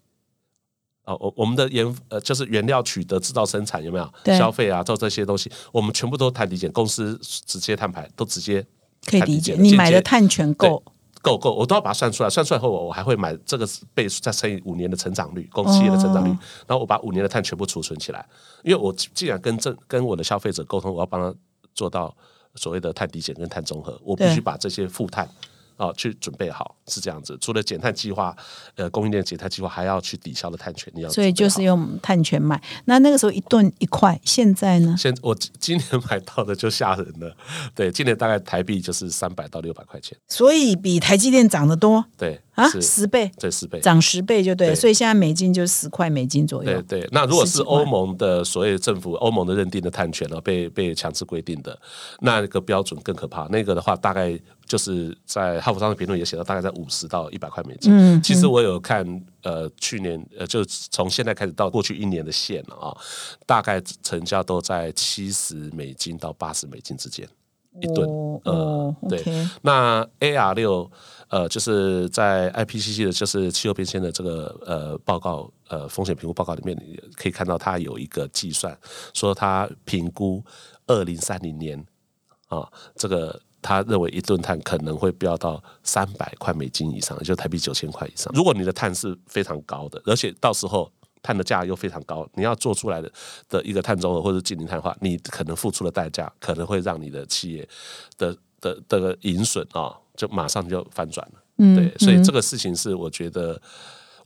[1.06, 4.82] 哦，我我们的原呃就是原料取得、制造、生产有没有消费啊？
[4.82, 8.64] 做这些东西，我们全部都碳抵减，公司直接碳排都直接
[9.06, 9.54] 可以理解。
[9.56, 10.82] 你买的碳权够
[11.22, 12.28] 够够，我都要把它算出来。
[12.28, 13.64] 算出来后，我我还会买这个
[13.94, 16.28] 倍数，再乘以五年的成长率，公企业的成长率。
[16.66, 18.26] 然后我把五年的碳全部储存起来，
[18.64, 21.32] 因为我既然跟这跟我的消费者沟通，我要帮他
[21.72, 22.12] 做到
[22.56, 25.28] 所谓的碳抵减跟碳中和，我必须把这些负碳。
[25.76, 27.36] 哦，去准备好是这样子。
[27.40, 28.34] 除了减碳计划，
[28.76, 32.60] 呃，供应链减碳计划，还要去抵消的碳权，你要所以就是用碳权买。
[32.86, 34.94] 那那个时候一吨一块，现在呢？
[34.98, 37.36] 现我今年买到的就吓人了。
[37.74, 40.16] 对，今年大概台币就是三百到六百块钱。
[40.28, 42.04] 所以比台积电涨得多。
[42.16, 44.74] 对啊，十倍，对十倍，涨十倍就对。
[44.74, 46.82] 所以现在美金就十块美金左右。
[46.82, 51.78] 对对，那如果是欧盟的所谓政府欧盟的认定的碳权呢，被被强制规定的
[52.20, 53.46] 那个标准更可怕。
[53.48, 54.40] 那个的话，大概。
[54.66, 57.92] 就是在哈佛商的评论也写到，大概在五十到一百块美金。
[57.96, 59.06] 嗯，其实我有看，
[59.42, 62.96] 呃，去年呃，就从现在开始到过去一年的线了啊，
[63.46, 67.28] 大概成交都在七十美金到八十美金之间
[67.80, 68.08] 一吨。
[68.44, 69.22] 呃，对。
[69.62, 70.90] 那 AR 六，
[71.28, 76.76] 呃，就是在 IPCC 的，就是气候变迁的这个呃报告，呃，风险评估报告里面，
[77.14, 78.76] 可以看到它有一个计算，
[79.14, 80.44] 说它评估
[80.88, 81.82] 二零三零年
[82.48, 83.40] 啊，这个。
[83.66, 88.32] 他认为一吨碳可能会飙到三百块美金以上，也就台币九千块以上。
[88.34, 90.90] 如果你的碳是非常高的，而且到时候
[91.22, 93.10] 碳的价又非常高，你要做出来的
[93.48, 97.68] 的一个碳中和或者净零碳化，你可能付出的代价可能会让你的企业
[98.16, 101.42] 的的的盈损啊，就马上就翻转了。
[101.74, 103.60] 对，所以这个事情是我觉得。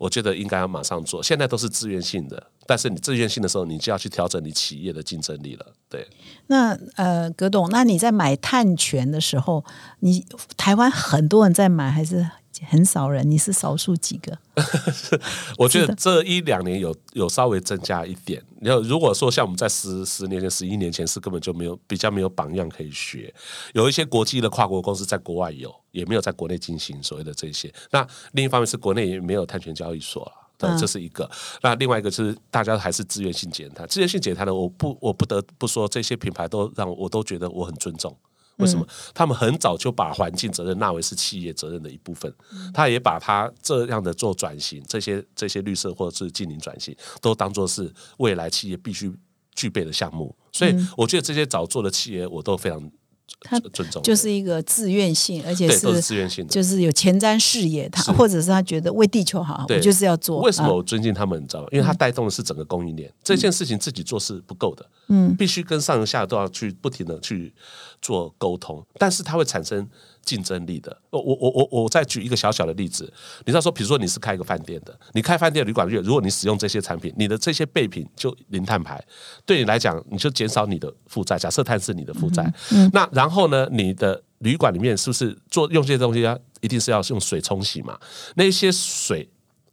[0.00, 5.74] 我觉得应该要马上做，现在都是自愿性的，但是你自愿性的时候，你就要去调整你企业的竞争力了。
[5.88, 6.08] 对，
[6.46, 9.64] 那呃，葛董，那你在买碳权的时候，
[10.00, 10.24] 你
[10.56, 12.30] 台湾很多人在买还是？
[12.68, 14.36] 很少人，你是少数几个。
[15.56, 18.42] 我觉得这一两年有有稍微增加一点。
[18.60, 23.32] 然后如果说像我们在十十年前、十一年前是根本就没有比较没有榜样可以学。
[23.72, 27.72] 有一些国际的跨国公司在国外有，也没有在国内进行所谓的这些。
[27.92, 31.28] 那另一方面是国内也没有碳权交易所了，对，这是一个。
[31.62, 38.14] 那另外一个就是大家还是自愿性减碳，自愿性减碳的，我不我不得不说这些品牌都让我都觉得我很尊重。
[38.56, 42.30] 为什么他们很早就把环境责任纳为是企业责任的一部分？
[42.74, 49.10] 他也把他这样的做转型，这些这些绿色或者是净零转型，都当做是未来企业必须
[49.54, 50.36] 具备的项目。
[50.52, 52.90] 所以，我觉得这些早做的企业，我都非常。
[53.40, 57.88] 他尊重就是一个自愿性，而且是自愿性的，就是有前瞻视野。
[57.88, 60.40] 他或者是他觉得为地球好，我就是要做。
[60.40, 61.42] 为什么我尊敬他们？
[61.42, 61.68] 你知道吗？
[61.72, 63.12] 因为他带动的是整个供应链。
[63.22, 67.52] 这件事情自己做是不够的，嗯，必须跟上游下游都要去不停的去
[68.02, 69.88] 做沟通，但是它会产生。
[70.22, 73.12] 竞争力的，我我我我我再举一个小小的例子，
[73.44, 79.02] 你知道说，比如说你是开一个饭店的，你开饭店旅馆业，如果你使用这些产品，你的这些备品就零碳排，
[79.44, 81.38] 对你来讲，你就减少你的负债。
[81.38, 82.52] 假设碳是你的负债，
[82.92, 87.98] 那然后呢，你的旅馆里面是不是做用这些东西啊一定是要用水冲洗嘛？
[88.36, 89.28] 那些水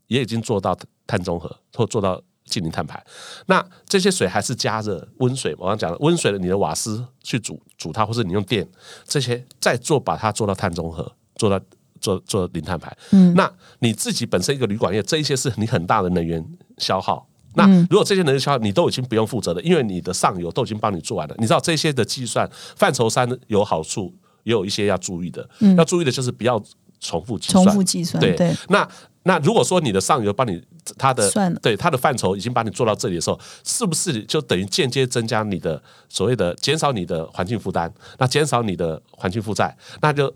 [0.08, 2.22] 也已经做到碳中和或做到。
[2.48, 3.02] 进行碳排，
[3.46, 8.68] 那这些水还是加热温水，我刚讲了温水的，你的瓦斯去煮煮它，或者你用电
[9.06, 11.64] 这些再做，把它做到碳中和，做到
[12.02, 12.96] 做做零碳排。
[13.12, 16.44] 嗯，那你自己本身一个旅馆业，这一些是你很大的能源
[16.78, 17.28] 消耗。
[17.54, 21.36] 那如果这些能源消耗你都已经不用负责了，因为你的上游都已经帮你做完了。
[21.40, 25.48] 你知道这些的计算范畴三有好处，也有一些要注意的。
[25.60, 26.62] 嗯，要注意的就是不要
[27.00, 27.66] 重复计算。
[27.66, 28.56] 重复计算，对。
[28.70, 28.88] 那
[29.28, 30.64] 那如果说你的上游帮你
[30.98, 37.92] 他的算对他的范畴已经把你做到这里的时候，是不是就等于间接增加你的所谓的减少你的环境负担？
[38.18, 40.34] 那减少你的环境负债，那就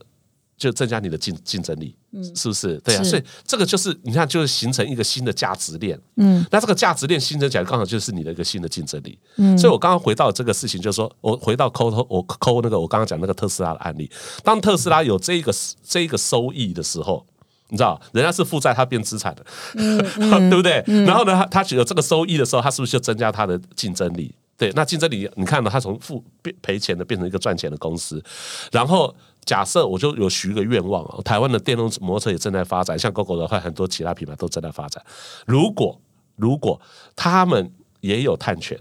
[0.57, 2.77] 就增加你的竞竞争力，嗯是不是？
[2.79, 5.97] 对啊，所以这个就是你看，就是形成一个新的价值链。
[6.17, 9.17] 嗯，那这个价值链形成起来，刚好就是你的一个新的竞争力。
[9.37, 14.11] 嗯，所以我刚刚回到这个事情，就是说我回到抠抠我抠那个我刚刚讲那个特斯拉的案例，
[14.43, 15.51] 当特斯拉有这一个
[15.81, 17.25] 这一个收益的时候。
[17.71, 20.83] 你知道，人家是负债，他变资产的， 对不对？
[21.05, 24.35] 然后呢，他他有这个收益的时候，他是不是就增加他的竞争力？
[24.57, 28.21] 对，那竞争力，你看到他从负变赔钱的变成一个赚钱的公司。
[28.71, 35.01] 然后假设我就有许一个愿望啊，台湾的电动摩托车也正在发展，像 GoGo 的话，很多其他品牌都正在发展。
[35.47, 35.99] 如果
[36.35, 36.79] 如果
[37.15, 38.77] 他们也有碳权，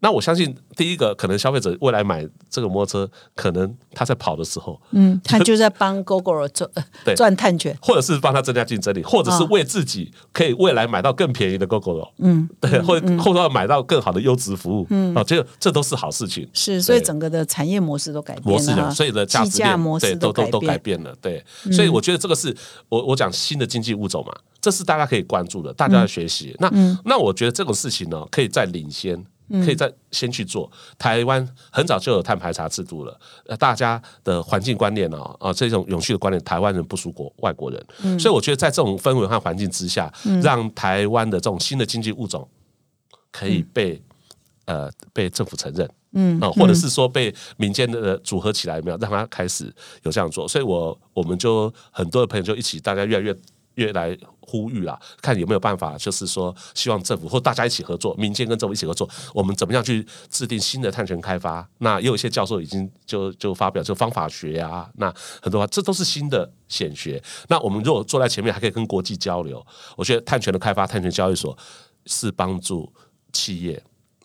[0.00, 6.70] 那我相信第一个可能消费者未来买这个摩托车，可能他在跑的时候，嗯，他就在帮 GoGo 赚
[7.04, 7.76] 对赚碳权。
[7.80, 16.48] 或者是帮他增加竞争力，或者是为自己可以未来买到更便宜的 GoGo 嗯，对，或者或者要买到更好的优质服务，嗯，哦，这这都是好事情。
[16.52, 20.88] 是，所以整个的产业模式都改变模式的，了，所以的价价值链对模式都都都改变。
[20.88, 22.56] 变了，对，所以我觉得这个是
[22.88, 26.56] 我我讲新的经济物种嘛，这是大家可以关注的，大家要学习。
[26.60, 26.70] 那
[27.04, 29.22] 那我觉得这种事情呢，可以再领先。
[29.64, 30.70] 可以再先去做。
[30.98, 42.48] 台湾很早就有碳排查制度了，呃，大家的环境观念哦，啊，这种永续的观念，台湾人不输国外国人，所以我觉得在这种氛围和环境之下，让台湾的这种新的经济物种
[43.30, 44.02] 可以被、
[44.66, 50.46] 呃被政府承认，嗯啊、或者是说被民间的组合起来，有没有让他开始有这样做？
[50.46, 53.34] 所以我我们就很多的朋友就一起，大家越来越
[53.78, 61.66] 越来呼吁啦，看有没有办法，就是说希望政府或大家一起合作，民间跟政府一起合作，我们怎么样去制定新的碳权开发？
[61.78, 67.22] 那也有一些教授已经就就发表就方法学啊，那很多这都是新的显学。
[67.48, 69.64] 那我们如果坐在前面，还可以跟国际交流，
[69.96, 71.56] 我觉得碳权的开发，碳权交易所
[72.06, 72.92] 是帮助
[73.32, 73.80] 企业。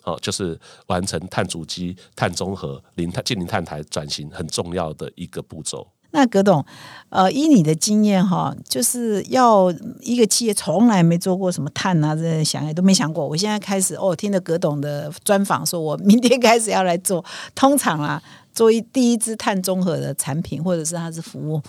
[0.05, 5.87] 哦，就是完成碳足迹、碳中和、零碳、近零碳排转型很重要的一个步骤。
[6.15, 6.63] 那葛董，
[7.09, 13.27] 呃，依你的经验哈，就是要一个企业从来没做过什么碳啊，这想也都没想过。
[13.27, 17.25] 我现在开始哦，听了葛董的专访，说我明天开始要来做。
[17.55, 18.21] 通常啊，
[18.53, 21.59] 做一第一支碳中和的产品，或者是它是服务，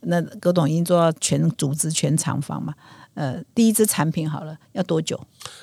[0.00, 2.72] 那葛董已经做到全组织、全厂房嘛。
[3.12, 5.20] 呃，第一支产品好了，要多久？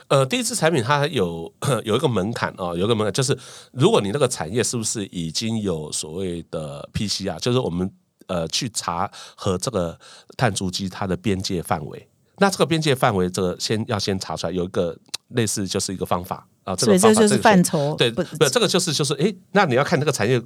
[0.10, 1.52] 呃，第一支产品它有
[1.84, 3.36] 有一个门槛啊、有一个门槛，就是
[3.72, 7.90] 如果你那个产业是不是已经有所谓的 PCR，就是我们
[8.28, 10.00] 呃去查和这个
[10.38, 12.08] 碳足迹它的边界范围。
[12.38, 14.98] 那这个边界范围，这个先要先查出来，有一个
[15.30, 20.42] 类似就是一个方法啊，这所以这就是个方法个范畴，对，不不，这个就是就是，诶，那你要看这个产业。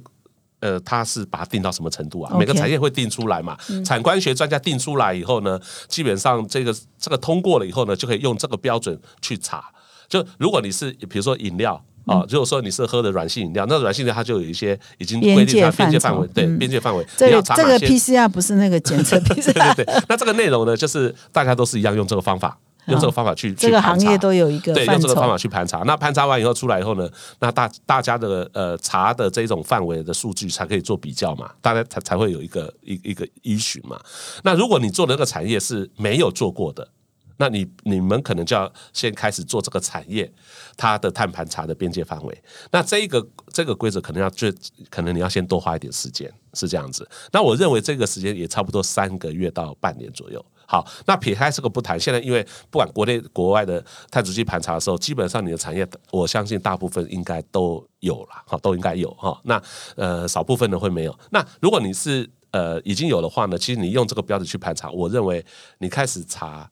[0.62, 3.58] 呃，它是把它定到什么程度啊每个产业会定出来嘛？
[3.84, 9.72] 产官学专家定出来以后呢，基本上这个这个通过了以后呢，就可以用这个标准去查。
[10.08, 25.78] 就如果你是比如说饮料嗯啊，如果说你是喝的软性饮料，那软性饮料它就有一些已经规定它边界范围，对嗯边界范围，这个这个 PCR 不是那个检测 PCR，对对对，那这个内容呢，就是大家都是一样用这个方法，用这个方法去这个行业都有一个对，用这个方法去盘查。
[25.86, 34.00] 那盘查完以后出来以后呢，那大大家的呃查的这种范围的数据才可以做比较嘛，大家才才会有一个一一个依循嘛。
[34.42, 36.88] 那如果你做的那个产业是没有做过的，
[37.36, 40.30] 那你你们可能就要先开始做这个产业
[40.76, 42.42] 它的碳盘查的边界范围。
[42.70, 44.52] 那这一个这个规则可能要最
[44.90, 47.08] 可能你要先多花一点时间，是这样子。
[47.32, 50.44] 那我认为这个时间也差不多三个月到半年左右。
[50.64, 59.38] 好，那撇开这个不谈，现在因为不管国内国外的碳足迹盘查的时候，基本上你的产业，我相信大部分应该都有了，哈，都应该有哈。
[59.44, 59.62] 那
[59.96, 61.18] 呃，少部分的会没有。
[61.30, 65.44] 那如果你是呃已经有的话呢，其实你用这个标准去盘查，我认为
[65.78, 66.70] 你开始查。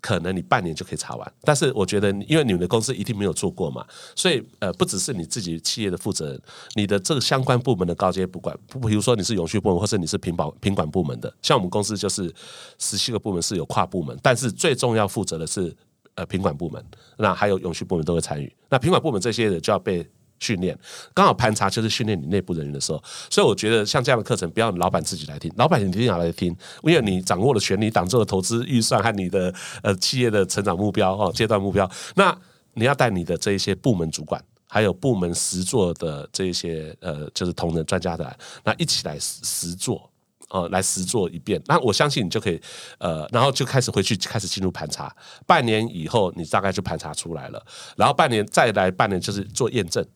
[0.00, 3.86] 可能你半年就可以查完，但是我觉得，因为你们的公司一定没有做过嘛，
[4.16, 6.40] 所以呃，不只是你自己企业的负责人，
[6.74, 12.32] 你的这个相关部门的高阶主管，不比如说你是永续部门，或者你是品保品管部门的，像我们公司就是
[12.78, 15.74] 十七个部门是有跨部门，但是最重要负责的是
[16.14, 16.84] 呃品管部门，
[17.18, 20.08] 那还有永续部门都会参与，那品管部门这些人就要被。
[20.40, 20.76] 训练
[21.14, 23.00] 刚好盘查就是训练你内部人员的时候，
[23.30, 26.48] 所以我觉得像这样的课程，不要老板自己来听，老板你一定要来听，
[26.82, 32.36] 因为你掌握了权力、党做的投资预算和你的呃企业的成长目标哦阶段目标，那
[32.74, 34.42] 你要带你的这一些部门主管。
[34.72, 40.08] 还有部门实做的这一些呃，就是同仁专家的，那一起来实实做，
[40.50, 41.60] 呃，来实做一遍。
[41.66, 42.60] 那我相信你就可以，
[42.98, 45.12] 呃，然后就开始回去开始进入盘查。
[45.44, 47.60] 半年以后，你大概就盘查出来了，
[47.96, 50.06] 然后半年再来半年就是做验证。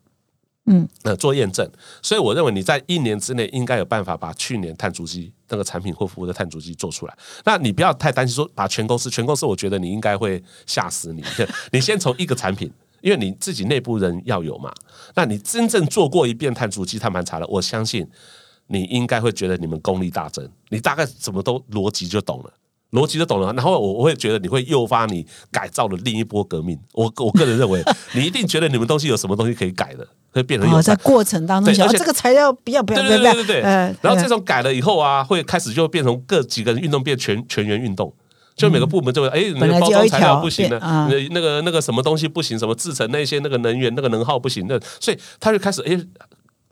[0.66, 1.68] 嗯，呃，做验证。
[2.02, 7.16] 所以我认为你在一年之内应该有办法把去年碳足迹那个产品或服务的碳足迹做出来。
[7.44, 11.22] 那你不要太担心说把全公司，全公司我觉得你应该会吓死你。
[11.72, 12.72] 你先从一个产品。
[13.00, 14.72] 因为你自己内部人要有嘛，
[15.14, 18.08] 那你真正做过一遍碳足迹、碳盘查了，我相信
[18.68, 22.54] 你应该会觉得你们功力大增，你大概怎么都逻辑就懂了，
[22.92, 26.80] 逻辑就懂了，然后我我会觉得你会诱发你改造的另一波革命。
[26.94, 27.84] 我我个人认为，
[28.14, 33.62] 你一定觉得你们东西有什么东西可以改的，会变成有在过程当中，而且这个材料不要不要不要，对对对对。
[33.62, 38.12] 对，然后这种改了以后啊，会开始就变成各几个人运动变全全员运动。
[38.56, 45.98] 就每个部门就会哎，那个包装材料不行的，那那个那个什么东西不行，什么制成那些那个能源那个能耗不行，的所以他就开始哎，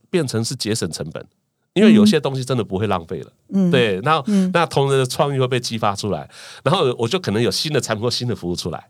[0.09, 1.27] 变成是节省成本，
[1.75, 6.31] 因为有些东西真的不会浪费了，嗯，对，然后那同仁的创意会被激发出来，
[6.63, 8.85] 然后我就可能有新的产品或新的服务出来，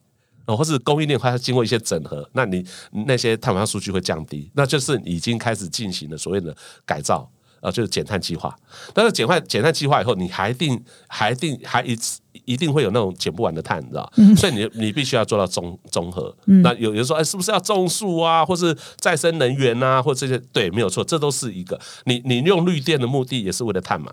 [0.46, 2.64] 哦，或是供应链它经过一些整合，那你
[3.06, 7.30] 那些碳排放数据会降低，那就是已经开始进行了所谓的改造。
[7.62, 8.52] 啊，就是减碳计划。
[8.92, 14.12] 但是减碳减碳计划以后，你还定还定还一次一定会有那种减不完的碳，你知道？
[14.36, 16.36] 所以你你必须要做到综综合。
[16.44, 20.36] 那有人说，哎，是不是要种树啊，或是再生能源啊，或这些？
[20.52, 21.78] 对，没有错，这都是一个。
[22.06, 24.12] 你你用绿电的目的也是为了碳嘛？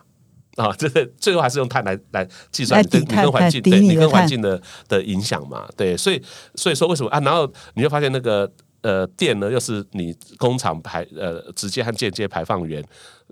[0.55, 5.67] 啊，这个最后还是用碳来来计算你跟环境对你跟环境的的影响嘛？
[5.77, 6.21] 对，所以
[6.55, 7.19] 所以说为什么啊？
[7.21, 12.83] 然后你就发现那个呃电呢，又是你工厂排呃直接和间接排放源。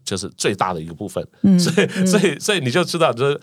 [0.06, 1.28] 就是最大的一个部分，
[1.60, 3.38] 所以所以所以你就知道，就是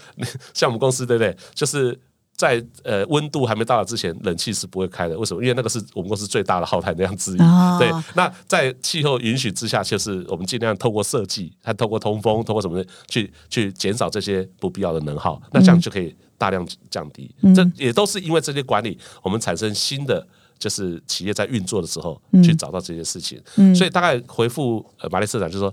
[0.54, 1.36] 像我们公司对不对？
[1.52, 2.00] 就是
[2.36, 5.16] 在呃温度还没到之前，冷气是不会开的。
[5.18, 5.40] 为什么？
[5.42, 7.38] 因为那个是我们公司最大的耗碳量之一。
[7.78, 15.40] 对，那在气候允许之下，就是我们尽量透过设计，还透过通风，透过什么去去减少这些不必要的能耗。
[15.52, 17.32] 那这样就可以大量降低。
[17.54, 20.26] 这也都是因为这些管理，我们产生新的
[20.58, 23.40] 就是企业在运作的时候去找到这些事情。
[23.74, 25.72] 所以大概回复呃马丽社长就说。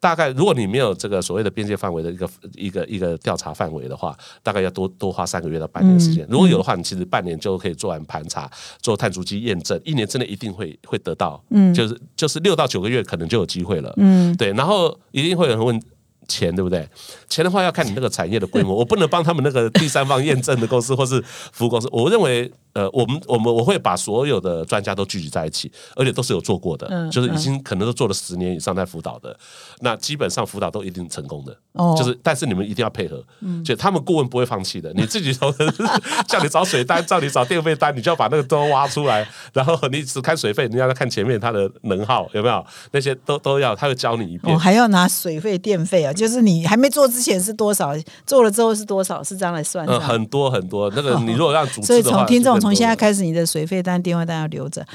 [0.00, 6.26] 大概，如果你没有这个所谓的边界范围的一个一个一个调查范围的话，大概要多多花三个月到半年时间。
[6.30, 11.40] 如果有的话，你其实半年就可以做完盘查，做碳足迹验证，一年之内一定会会得到。
[11.50, 13.92] 嗯，就是就是六到九个月可能就有机会了。
[13.98, 15.80] 嗯，对，然后一定会有人问。
[16.28, 16.88] 钱对不对？
[17.28, 21.88] 钱的话要看你那个产业的规模，我不能帮他们那个第三方验证的公司或是服务公司。
[21.90, 29.36] 我认为，呃，我们我们我会把所有的专家都聚集在一起，而且都是有做过的，就是已经可能都做了十年以上在辅导的，
[29.80, 31.56] 那基本上辅导都一定成功的。
[31.72, 33.22] 哦，就是但是你们一定要配合，
[33.64, 34.92] 就他们顾问不会放弃的。
[34.94, 35.52] 你自己从
[36.26, 44.54] 叫你找水单，叫你找电费单，你就要把那个都挖出来，然后你只看水费，你要看前面它的能耗有没有，那些都都要，他会教你一遍。
[44.54, 46.12] 哦，还要拿水费、电费啊。
[46.12, 47.92] 就是你还没做之前是多少，
[48.26, 49.98] 做了之后是多少，是这样来算的。
[50.00, 54.86] 很多很多，那个你如果让主，所以从听众从现在开始，你的水费单、电话单要留着。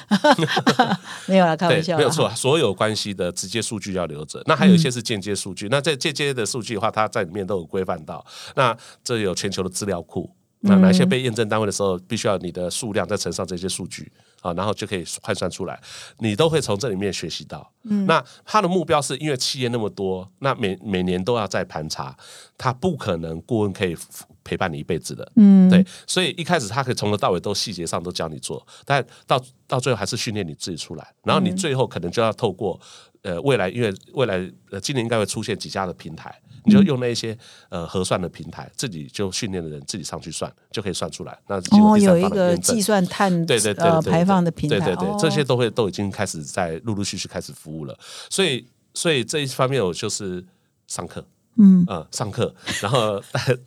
[1.28, 1.97] 没有了，开玩笑。
[1.97, 4.41] 没有错，所有关系的直接数据要留着。
[4.45, 5.68] 那还有一些是间接数据。
[5.70, 8.26] 那这间接的数据的话，它在里面都有规范到。
[8.55, 10.30] 那这有全球的资料库。
[10.61, 14.11] 那哪些被验证单位的时候，必须要你的数量再乘上这些数据
[14.45, 15.81] 啊，然后就可以换算出来，
[16.19, 17.71] 你都会从这里面学习到。
[17.83, 22.15] 嗯，那他的目标是因为企业那么多，那每每年都要在盘查，
[22.55, 23.97] 他不可能顾问可以
[24.43, 25.31] 陪伴你一辈子的。
[25.35, 32.79] 嗯，对，所以一开始他可以从头到尾都细节上都教你做，但到到最后还是训练你自己出来，然后你最后可能就要透过
[33.23, 34.35] 呃未来，因为未来
[34.69, 36.39] 呃今年应该会出现几家的平台。
[36.66, 37.38] 你就用那些
[37.70, 41.38] 呃核算的平台，自己就训练的人自己上去算，就可以算出来。
[41.47, 47.97] 那哦，有一个计算碳对对对排放的平台，对对对，这些都会都已经开始在陆陆续续开始服务了。
[48.30, 50.43] 所以所以这一方面我就是
[50.88, 51.26] 上课，
[51.57, 51.86] 嗯。
[51.88, 53.22] 呃上课，然后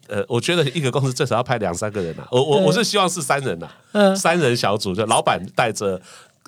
[0.09, 4.17] 呃我觉得一个公司最少要派两三个人呐，我我我是希望是三人呐，嗯。
[4.17, 6.01] 三人小组，就老板带着。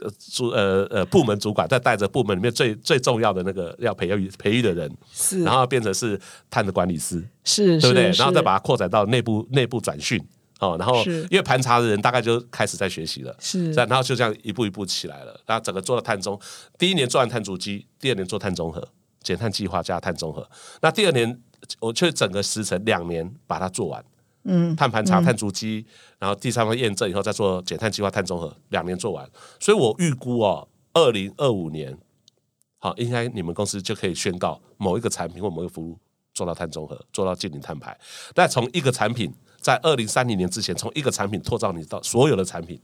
[0.02, 6.18] 呃，主呃呃部门主管再带着部门里面最最重要的那个要培育培育的人，是，然后变成是
[6.50, 8.10] 碳的管理师，是，对不对？
[8.12, 10.20] 然后再把它扩展到内部内部转训
[10.58, 16.38] 哦，然后因为盘查的人大概就开始在学习了，是，然后就这样一步一步起来了，然后整个做了碳中，
[16.78, 18.86] 第一年做完碳足迹，第二年做碳中和，
[19.22, 20.48] 减碳计划加碳中和，
[20.82, 21.40] 那第二年
[21.78, 24.04] 我却整个时程两年把它做完。
[24.44, 25.84] 嗯，碳盘查、碳足迹，
[26.18, 29.28] 然后第三方验证以后再做减碳计划、碳中和，两年做完，
[29.58, 31.96] 所以我预估哦，二零二五年，
[32.78, 35.98] 好，应该你们公司就可以宣告某一个产品或某一个服务
[36.32, 37.98] 做到碳中和，做到净零碳排。
[38.34, 42.80] 但从一个产品在二零三零年之前，从一个产品拓展你到所有的产品，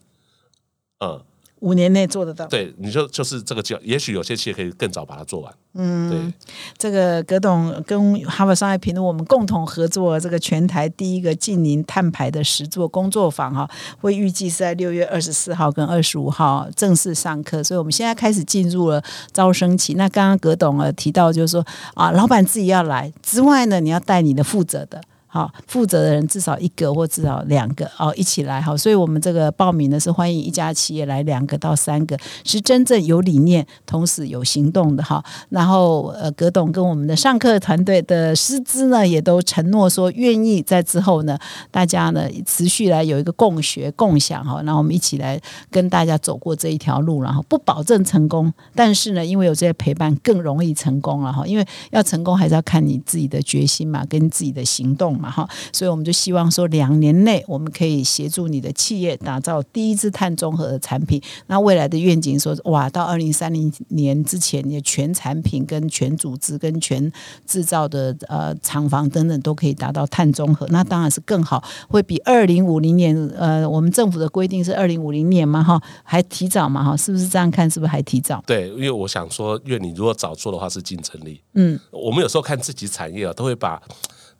[0.98, 1.24] 嗯。
[1.61, 2.46] 五年内做得到。
[2.46, 5.52] 对，你就就是这个计划，也许有些企业可以更早把它做完。
[5.74, 13.68] 嗯，对，这个葛董跟哈佛商业评论我们共同合作这个全台第一个近邻碳排的实作工作坊哈，
[14.00, 19.02] 会预计是在六月二十四号跟二十五号正式上课，所以我们现在开始进入了
[19.32, 19.94] 招生期。
[19.94, 25.00] 那刚刚葛董呃提到就是说啊，老板自己要来之外呢，你要带你的负责的。
[25.27, 35.22] 好，负责的人至少一个或至少两个哦，一起来好，所以我们这个报名呢是欢迎一家企业来两个到三个，是真正有理念，同时有行动的哈。
[35.51, 41.39] 然后呃，葛董跟我们的上课团队的师资呢，也都承诺说愿意在之后呢，
[41.70, 44.62] 大家呢持续来有一个共学共享哈。
[44.62, 45.39] 那我们一起来
[45.70, 51.47] 跟大家走过这一条路，然后不保证成功，但是呢，因为有这些陪伴，更容易成功了哈。
[51.47, 55.31] 因为要成功，还是要看你自己的决心嘛，跟自己的行动嘛。
[55.31, 61.21] 哈，所以我们就希望说，两年内我们可以协助你的企业打造第一支碳中和的产品。
[61.47, 67.11] 那未来的愿景说，哇，到二零三零年之前，你的全产品、跟全组织、跟全
[67.47, 70.67] 制造的呃厂房等等都可以达到碳中和。
[70.69, 77.69] 那当然是更好，会比二零五零年呃，我们政府的规定是二零五零年嘛，哈，还提早嘛，哈，是不是这样看？
[77.71, 78.43] 是不是还提早？
[78.47, 81.41] 对，因为我想说，因为你如果早做的话是竞争力。
[81.55, 83.81] 嗯，我们有时候看自己产业啊，都会把。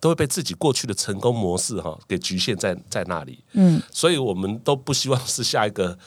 [0.07, 5.97] 都会被自己过去的成功模式哈给局限在在那里，嗯，所以我们都不希望是下一个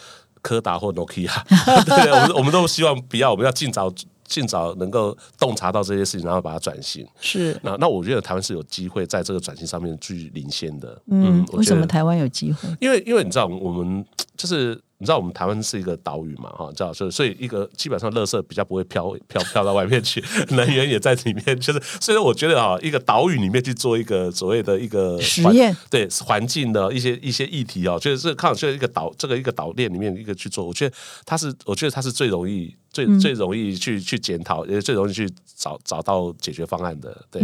[0.40, 1.30] 柯达或 Nokia，
[1.84, 3.92] 对，我们我们都希望不要，我们要尽早
[4.24, 7.06] 尽早能够洞察到这些事情，然后把它转型。
[7.20, 10.98] 是，那那我觉得台湾是有机会在这个转型上面去领先的。
[11.10, 12.68] 嗯，为什么台湾有机会？
[12.80, 14.02] 因为因为你知道我们
[14.40, 14.80] 就是。
[15.02, 16.50] 你知道我们台湾是一个岛屿嘛？
[16.50, 20.22] 哈，知道，所以所以一个基本上垃圾比较不会飘飘飘到外面去，
[20.54, 21.58] 能源也在里面。
[21.58, 35.26] 就是，所以我觉得啊，一个岛屿里面去做一个所谓的一个实验，对环境的一些一些议题哦，就是这看就是一个岛这个一个岛链里面一个去做，我觉得它是，我觉得它是最容易最最容易去去检讨，也最容易去
[35.56, 37.24] 找找到解决方案的。
[37.30, 37.40] 对，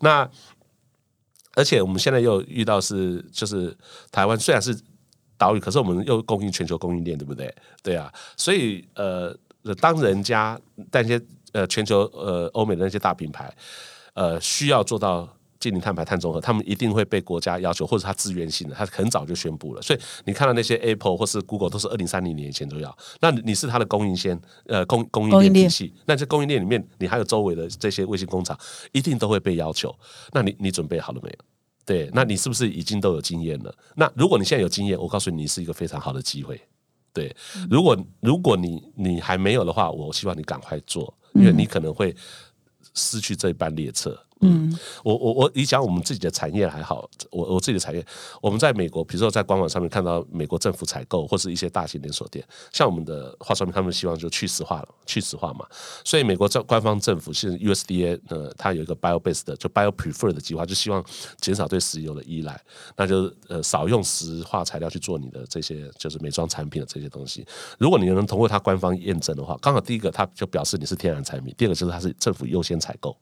[0.00, 0.28] 那
[1.54, 3.76] 而且我们现在又遇到是，就是
[4.10, 4.76] 台湾虽然是。
[5.38, 7.54] 岛屿，可是我们又供应全球供应链，对不对？
[7.82, 9.36] 对啊，所以呃，
[9.80, 10.58] 当人家
[10.92, 11.20] 那些
[11.52, 13.52] 呃全球呃欧美的那些大品牌
[14.14, 15.28] 呃需要做到
[15.58, 19.80] 净零碳排、碳中和，他们一定会被国家要求，或者他自愿性的，他很早就宣布了。
[19.80, 22.96] 所以你看到那些 Apple 或是 Google 都是二零三零年以前都要。
[23.20, 28.56] 那你是它的供应线呃供供应链体系，那这供应链里面你还有周围的这些卫星工厂，
[28.92, 29.94] 一定都会被要求。
[30.32, 31.36] 那你你准备好了没有？
[31.86, 33.72] 对，那你是不是已经都有经验了？
[33.94, 36.60] 那如果你现在有经验，我告诉你，是一个非常好的机会。
[37.12, 37.34] 对，
[37.70, 42.14] 如果如果你你还没有的话，我希望你赶快做，因为你可能会
[42.92, 44.18] 失去这一班列车。
[44.40, 44.70] 嗯，
[45.02, 48.04] 我我我，你讲我们自己的产业还好，我我自己的产业，
[48.42, 55.64] 我们在美国，比如说在官网上面看到美国政府采购或是一些大型连锁店，像我们的化妆品，他们希望就去石化了，去石化嘛。
[56.04, 61.02] 所以美国政官方政府是 USDA，呃，它有一个 bio base 的，就 bio prefer 的计划，就希望
[61.40, 62.60] 减少对石油的依赖，
[62.94, 67.46] 那就呃少用石化材料去做你的这些就是美妆产品的这些东西。
[67.78, 73.16] 如果你能通过它官方验证的话，刚好第一个它就表示你是天然产品，第二个就是它是政府优先采购。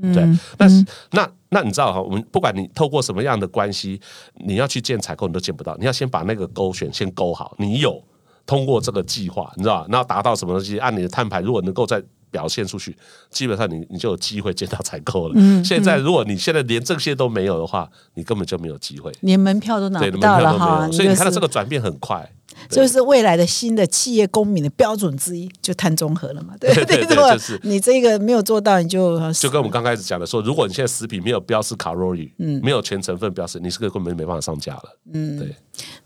[0.00, 0.26] 对，
[0.58, 0.66] 那
[1.12, 2.02] 那那你知道哈？
[2.02, 4.00] 我们不管你透过什么样的关系，
[4.44, 5.76] 你要去见采购，你都见不到。
[5.78, 8.02] 你要先把那个勾选先勾好，你有
[8.44, 9.86] 通过这个计划，你知道吧？
[9.88, 12.96] 然后达到什么东西，按你的碳排，如果能够再表现出去，
[13.30, 15.62] 基本上你你就有机会见到采购了。
[15.62, 20.90] 现在如果你现在连这些都没有的话，你根本就没有机会，连门票都拿不到了哈。
[20.90, 22.28] 所以你看到这个转变很快。
[22.68, 26.54] 就是未来的新的企业公民的标准之一，就碳中和了嘛？
[26.58, 34.98] 对对对，就是你这个没有做到，你就就跟我们刚开始讲的说，如果你现在食品没有标示卡路里，嗯，没有全成分标示，你是个根本没办法上架了。
[35.12, 35.54] 嗯，对。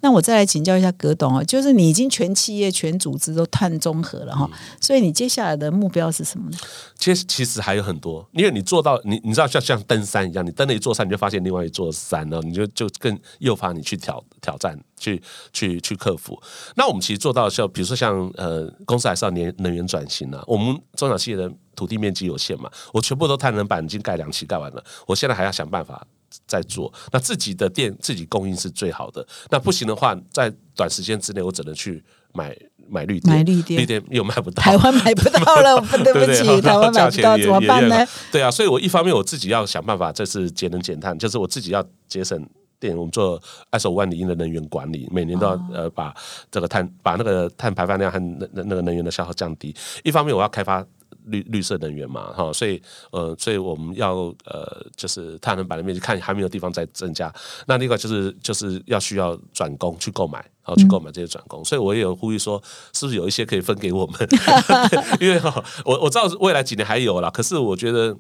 [0.01, 4.49] 那我再来请教一下葛董啊，就是你已经全企业、全组织都碳中和了哈，
[4.81, 6.57] 所以你接下来的目标是什么呢？
[6.97, 14.79] 其实其实还有很多，因为你做到你你知道像像登山一样，你登了一座山，你就发现另外一座山呢，你就就更诱发你去挑挑战。
[14.99, 15.23] 去
[15.53, 16.41] 去去克服。
[16.77, 20.43] 那我们其实做到像，比如说像呃，公司还是要年能源转型呢。
[20.47, 26.07] 我们中小企业的土地面积有限嘛，我全部都太阳能板已经盖两期盖完了，我现在还要想办法
[26.47, 26.93] 再做。
[27.13, 29.27] 那自己的电自己供应是最好的。
[29.51, 32.57] 那不行的话，在短时间之内，我只能去买
[32.89, 38.07] 买绿电，买绿电，绿电又卖不到，台湾买不到了， 对不起， 台湾买不到怎么办呢？
[38.33, 42.45] 对啊，所以我一方面我自己要想办法，这是节能减碳，就是我自己要节省。
[42.81, 46.15] 电，我们做二十五万里英的能源管理，每年都要呃把
[46.51, 49.75] 这个碳把那个碳排放量和那那个能源的消耗降低。
[50.03, 50.85] 一方面我要开发
[51.27, 54.15] 绿绿色能源嘛，哈，所以呃，所以我们要
[54.47, 57.33] 呃，就是太阳能板的面积看还没有地方再增加。
[57.67, 61.65] 那另外就是就是要需要转工去购买，然后去购买这些转工。
[61.65, 62.63] 所以我也有呼吁说，
[62.95, 64.17] 是不是有一些可以分给我们？
[65.21, 68.17] 因为哈，我我知道未来几年还有啦，可是我觉得。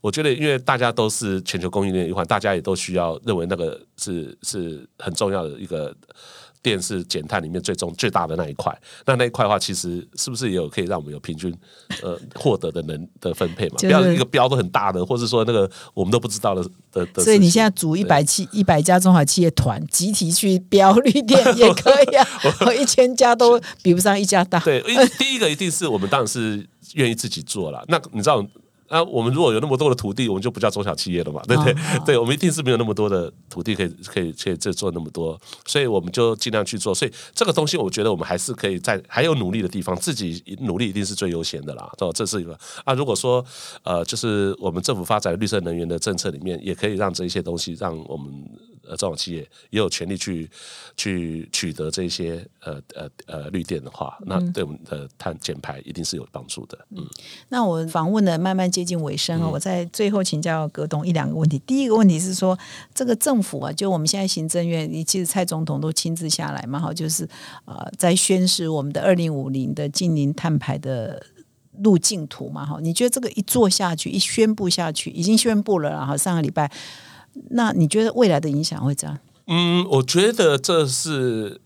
[0.00, 5.94] 我觉得，因为大家都是全球供应链一环，大家也都需要认为那个是是很重要的一个
[6.60, 8.76] 电是减碳里面最重最大的那一块。
[9.06, 11.54] 那那一块的话，其实是不是也有可以让我们有平均
[12.02, 13.76] 呃获得的能的分配嘛？
[13.78, 16.62] 不要一个标都很大的，或者说那个我们都不知道的
[16.92, 17.22] 的的。
[17.22, 22.26] 所以你现在组一百企一百家中小企业团，集体去标绿电也可以啊。
[22.66, 24.58] 我一千家都比不上一家大。
[24.60, 24.82] 对，
[25.18, 27.84] 第一个一定是我们当然是愿意自己做了。
[27.88, 28.44] 那你知道？
[28.88, 31.74] 啊，我们如果有那么多的土地，我们就不叫中小企业了嘛，对不对？
[32.06, 36.94] 对，我们一定是没有那么多的土地可以可以可以这做那么多，所以我们就尽量去做。
[36.94, 41.90] 所以这个东西，我觉得我们还是可以在还有努力的地方，自己努力一定是最优先的啦。
[41.98, 42.94] 哦，这是一个啊。
[42.94, 43.44] 如果说
[43.82, 48.32] 呃，就是我们政府发展绿色能源的政策里面，也可以让这一些东西让我们。
[48.88, 50.50] 呃，这种企业也有权利去
[50.96, 56.78] 去取得这些呃呃呃绿电的话，那对我们的碳减排一定是有帮助的。
[56.90, 57.06] 嗯，
[57.50, 61.58] 那我访问的慢慢接近尾声啊，我在最后请教葛董一两个问题。
[61.60, 62.58] 第一个问题是说，
[62.94, 67.28] 这个政府啊，就我们现在行政院，你其实蔡总统都亲自下来嘛，哈，就是
[67.66, 71.22] 呃，在宣示我们的二零五零的近零碳排的
[71.82, 76.70] 路径图嘛，哈，你觉得这个一做下去，一宣布下去，已经宣布了，然后上个礼拜。
[77.50, 79.18] 那你觉得未来的影响会怎样？
[79.46, 81.60] 嗯，我觉得这是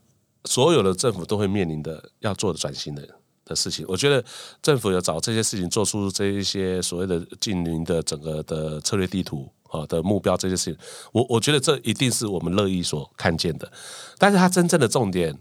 [0.45, 3.07] 所有的政府都会面临的要做的转型的
[3.45, 3.85] 的事情。
[3.89, 4.25] 我觉得
[4.63, 10.79] 政府要找这些事情，做出这一些所谓的近邻的整个的策略地图啊的目标，这些事情，
[11.13, 13.71] 我我觉得这一定是我们乐意所看见的。
[14.17, 15.37] 但是它真正的重点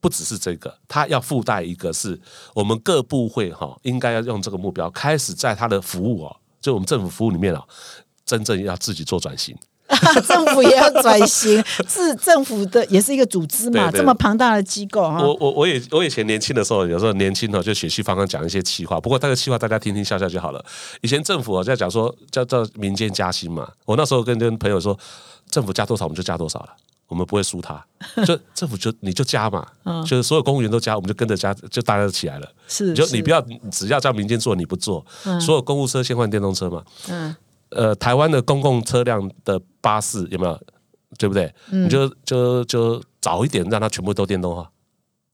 [0.00, 2.20] 不只是这个，它要附带一个是
[2.54, 7.64] 我们各部会哈，应该要用这个目标开始在它的服务哦，就我们政府服务里面啊，
[8.24, 9.56] 真正要自己做转型。
[10.26, 15.22] 政府也要转型，是政府的也是一个组织嘛，这么庞大的机构哈。
[15.22, 20.64] 我我我也我以前年轻的时候，有时候年轻呢就血气方刚讲一些气话，不过那个气话大家听听笑笑就好了。
[21.00, 24.96] 以前政府在讲说叫叫民间加薪嘛，我那时候跟跟朋友说，
[25.50, 26.68] 政府加多少我们就加多少了，
[27.08, 27.84] 我们不会输他，
[28.24, 29.66] 就政府就你就加嘛，
[30.06, 32.48] 就是所有公务员都加，我们就跟着加，就大家都起来了。
[32.68, 35.04] 是，就你不要只要叫民间做你不做，
[35.40, 36.82] 所有公务车先换电动车嘛。
[37.08, 37.34] 嗯。
[37.70, 40.60] 呃，台湾的公共车辆的巴士有没有？
[41.18, 41.52] 对不对？
[41.70, 44.70] 你就就就早一点让它全部都电动化。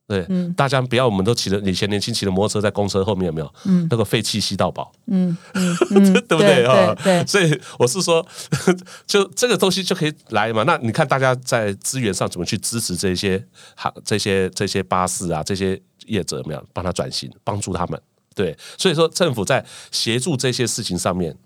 [0.09, 0.26] 对，
[0.57, 3.55] 大家不要，我们都骑着以前年轻骑的摩托车在公车后面有没有？
[3.66, 4.91] 嗯，那个废气吸到饱。
[5.07, 6.95] 嗯 嗯，对不对啊？
[7.05, 8.26] 对，所以我是说，
[9.07, 10.62] 就这个东西就可以来嘛。
[10.62, 18.01] 那你看大家在资源上怎么去支持这些行这些这些巴士啊这些业者有没有帮他转型，帮助他们？
[18.34, 21.37] 对，所以说政府在协助这些事情上面。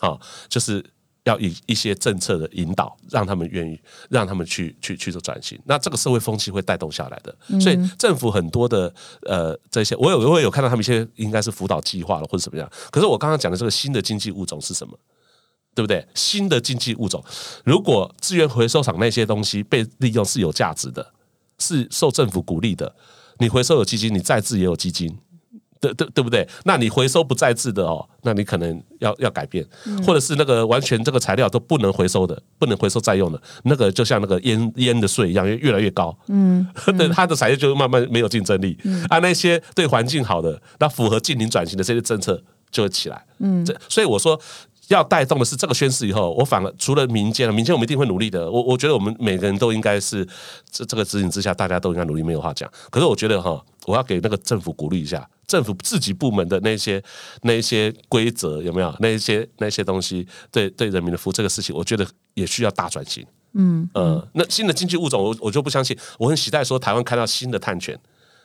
[0.00, 0.84] 啊，就是
[1.24, 5.58] 要以一些政策的引导，让他们愿意，让他们去去去做转型。
[5.64, 7.60] 那这个社会风气会带动下来的。
[7.60, 8.92] 所以政府很多的
[9.22, 12.68] 呃这些，我有我有看到他们一些应该是辅导计划了或者怎么样。
[12.90, 14.98] 可是我刚刚讲的这个新的经济物种是什么？
[15.72, 16.04] 对不对？
[16.16, 17.24] 新的经济物种，
[17.64, 21.14] 如果资源回收厂那些东西被利用是有价值的，
[21.58, 22.92] 是受政府鼓励的，
[23.38, 25.16] 你回收有基金，你再制也有基金。
[25.80, 26.46] 对对对不对？
[26.64, 29.66] 那你回收不再制的哦，那你可能要要改变，
[30.06, 36.16] 或者是那个完全这个材料都不能回收的，不能回收再用的，那个就像那个烟烟的税一样，越越来越高。
[36.28, 36.66] 嗯，
[36.98, 38.78] 对，它的产业就慢慢没有竞争力。
[39.08, 43.24] 啊，那些对环境好的，那符合近邻转型的这些政策就会起来。
[43.38, 44.38] 嗯，这所以我说。
[44.90, 48.50] 要带动的是这个宣誓以后，我反而除了民间民间我们一定会努力的。
[48.50, 50.26] 我我觉得我们每个人都应该是
[50.68, 52.68] 这这个指引之下，大家都应该努力，没有话讲。
[52.90, 57.00] 可是我觉得哈，我要给那个政府鼓励一下，政府自己部门的那些
[57.42, 58.92] 那些规则有没有？
[58.98, 63.24] 那些那些东西对对人民的服务这个事情，我觉得也需要大转型。
[63.54, 67.96] 嗯呃，那新的经济物种，我我就不相信，我很期待说台湾看到新的碳权。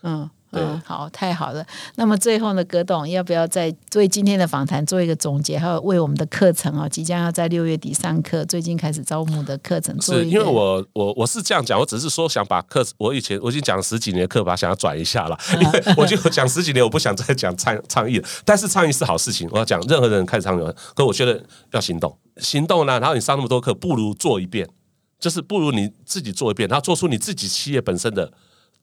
[0.06, 0.30] 嗯。
[0.58, 1.66] 嗯，好，太好了。
[1.95, 18.28] 那么最后呢，葛董要不要再为今天的访谈做一个总结，还有为我们的课程啊，即将要在六月底上课，最近开始招募的课程，是因为我我我是这样讲，我只是说想把课，我以前我已经讲十几年的课，把想要转一下了，因 为我就讲十几年，我不想再讲倡倡议了。
[18.45, 21.43] 但是倡议是好事情，我要讲任何人开始倡议，可我觉得
[21.74, 24.70] 要行动，行动呢，然后你上那么多课，不如做一遍，
[25.20, 28.32] 就是不如你自己做一遍，然后做出你自己企业本身的。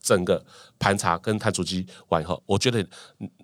[0.02, 0.44] 整个
[0.78, 2.84] 盘查跟碳足迹完以后，我觉得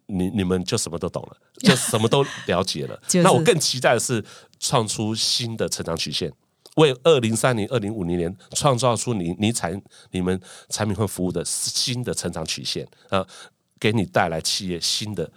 [0.06, 3.00] 你你们就什么都懂了， 就什么都了解了。
[3.22, 4.24] 那我更期待的是
[4.58, 6.32] 创出新的成长曲线，
[6.76, 9.80] 为二零三零、二零五零年创造出你你产
[10.10, 13.26] 你们产品和服务的新的成长曲线啊，
[13.78, 15.30] 给你带来企业新的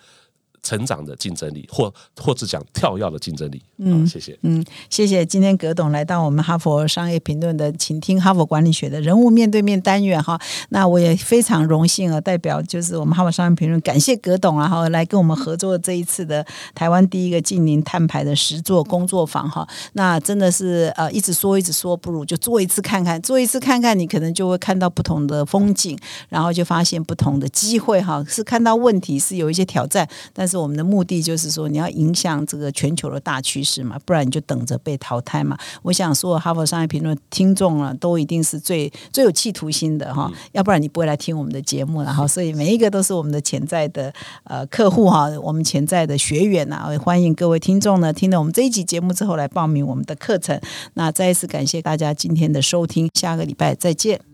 [0.63, 3.61] 成长的竞争力，或或者讲跳跃的竞争力。
[3.77, 4.37] 嗯，谢谢。
[4.43, 10.39] 嗯，谢谢今天葛董来到我们哈佛商业评论的，请听哈佛管理学的人物面对面单元哈。
[10.69, 16.45] 那我也非常荣幸啊，代表就是我们哈佛商业评论，感谢葛董啊，哈来跟我们合作这一次的
[16.75, 19.67] 台湾第一个近邻碳排的实作工作坊哈。
[19.93, 25.97] 那真的是呃，一直说一直说，不如就做一次看看，做一次看看，你可能就会看到不同的风景，
[26.29, 28.23] 然后就发现不同的机会哈。
[28.27, 35.57] 是看到问题，是有一些挑战，但是我们的目的就是说，你要影响这个全球的大趋势嘛，不然你就等着被淘汰嘛。
[35.83, 42.25] 我想说，哈佛商业评论听众啊，都一定是最最有企图心的哈，要不然你不会来听我们的节目了哈。
[42.27, 44.13] 所以每一个都是我们的潜在的
[44.45, 50.59] 呃客户哈，我们潜在的学员呐，欢迎各位听众呢，听了我们这一集节目之后来报名我们的课程。
[50.93, 54.30] 那再一次感谢大家今天的收听，下个礼拜再见。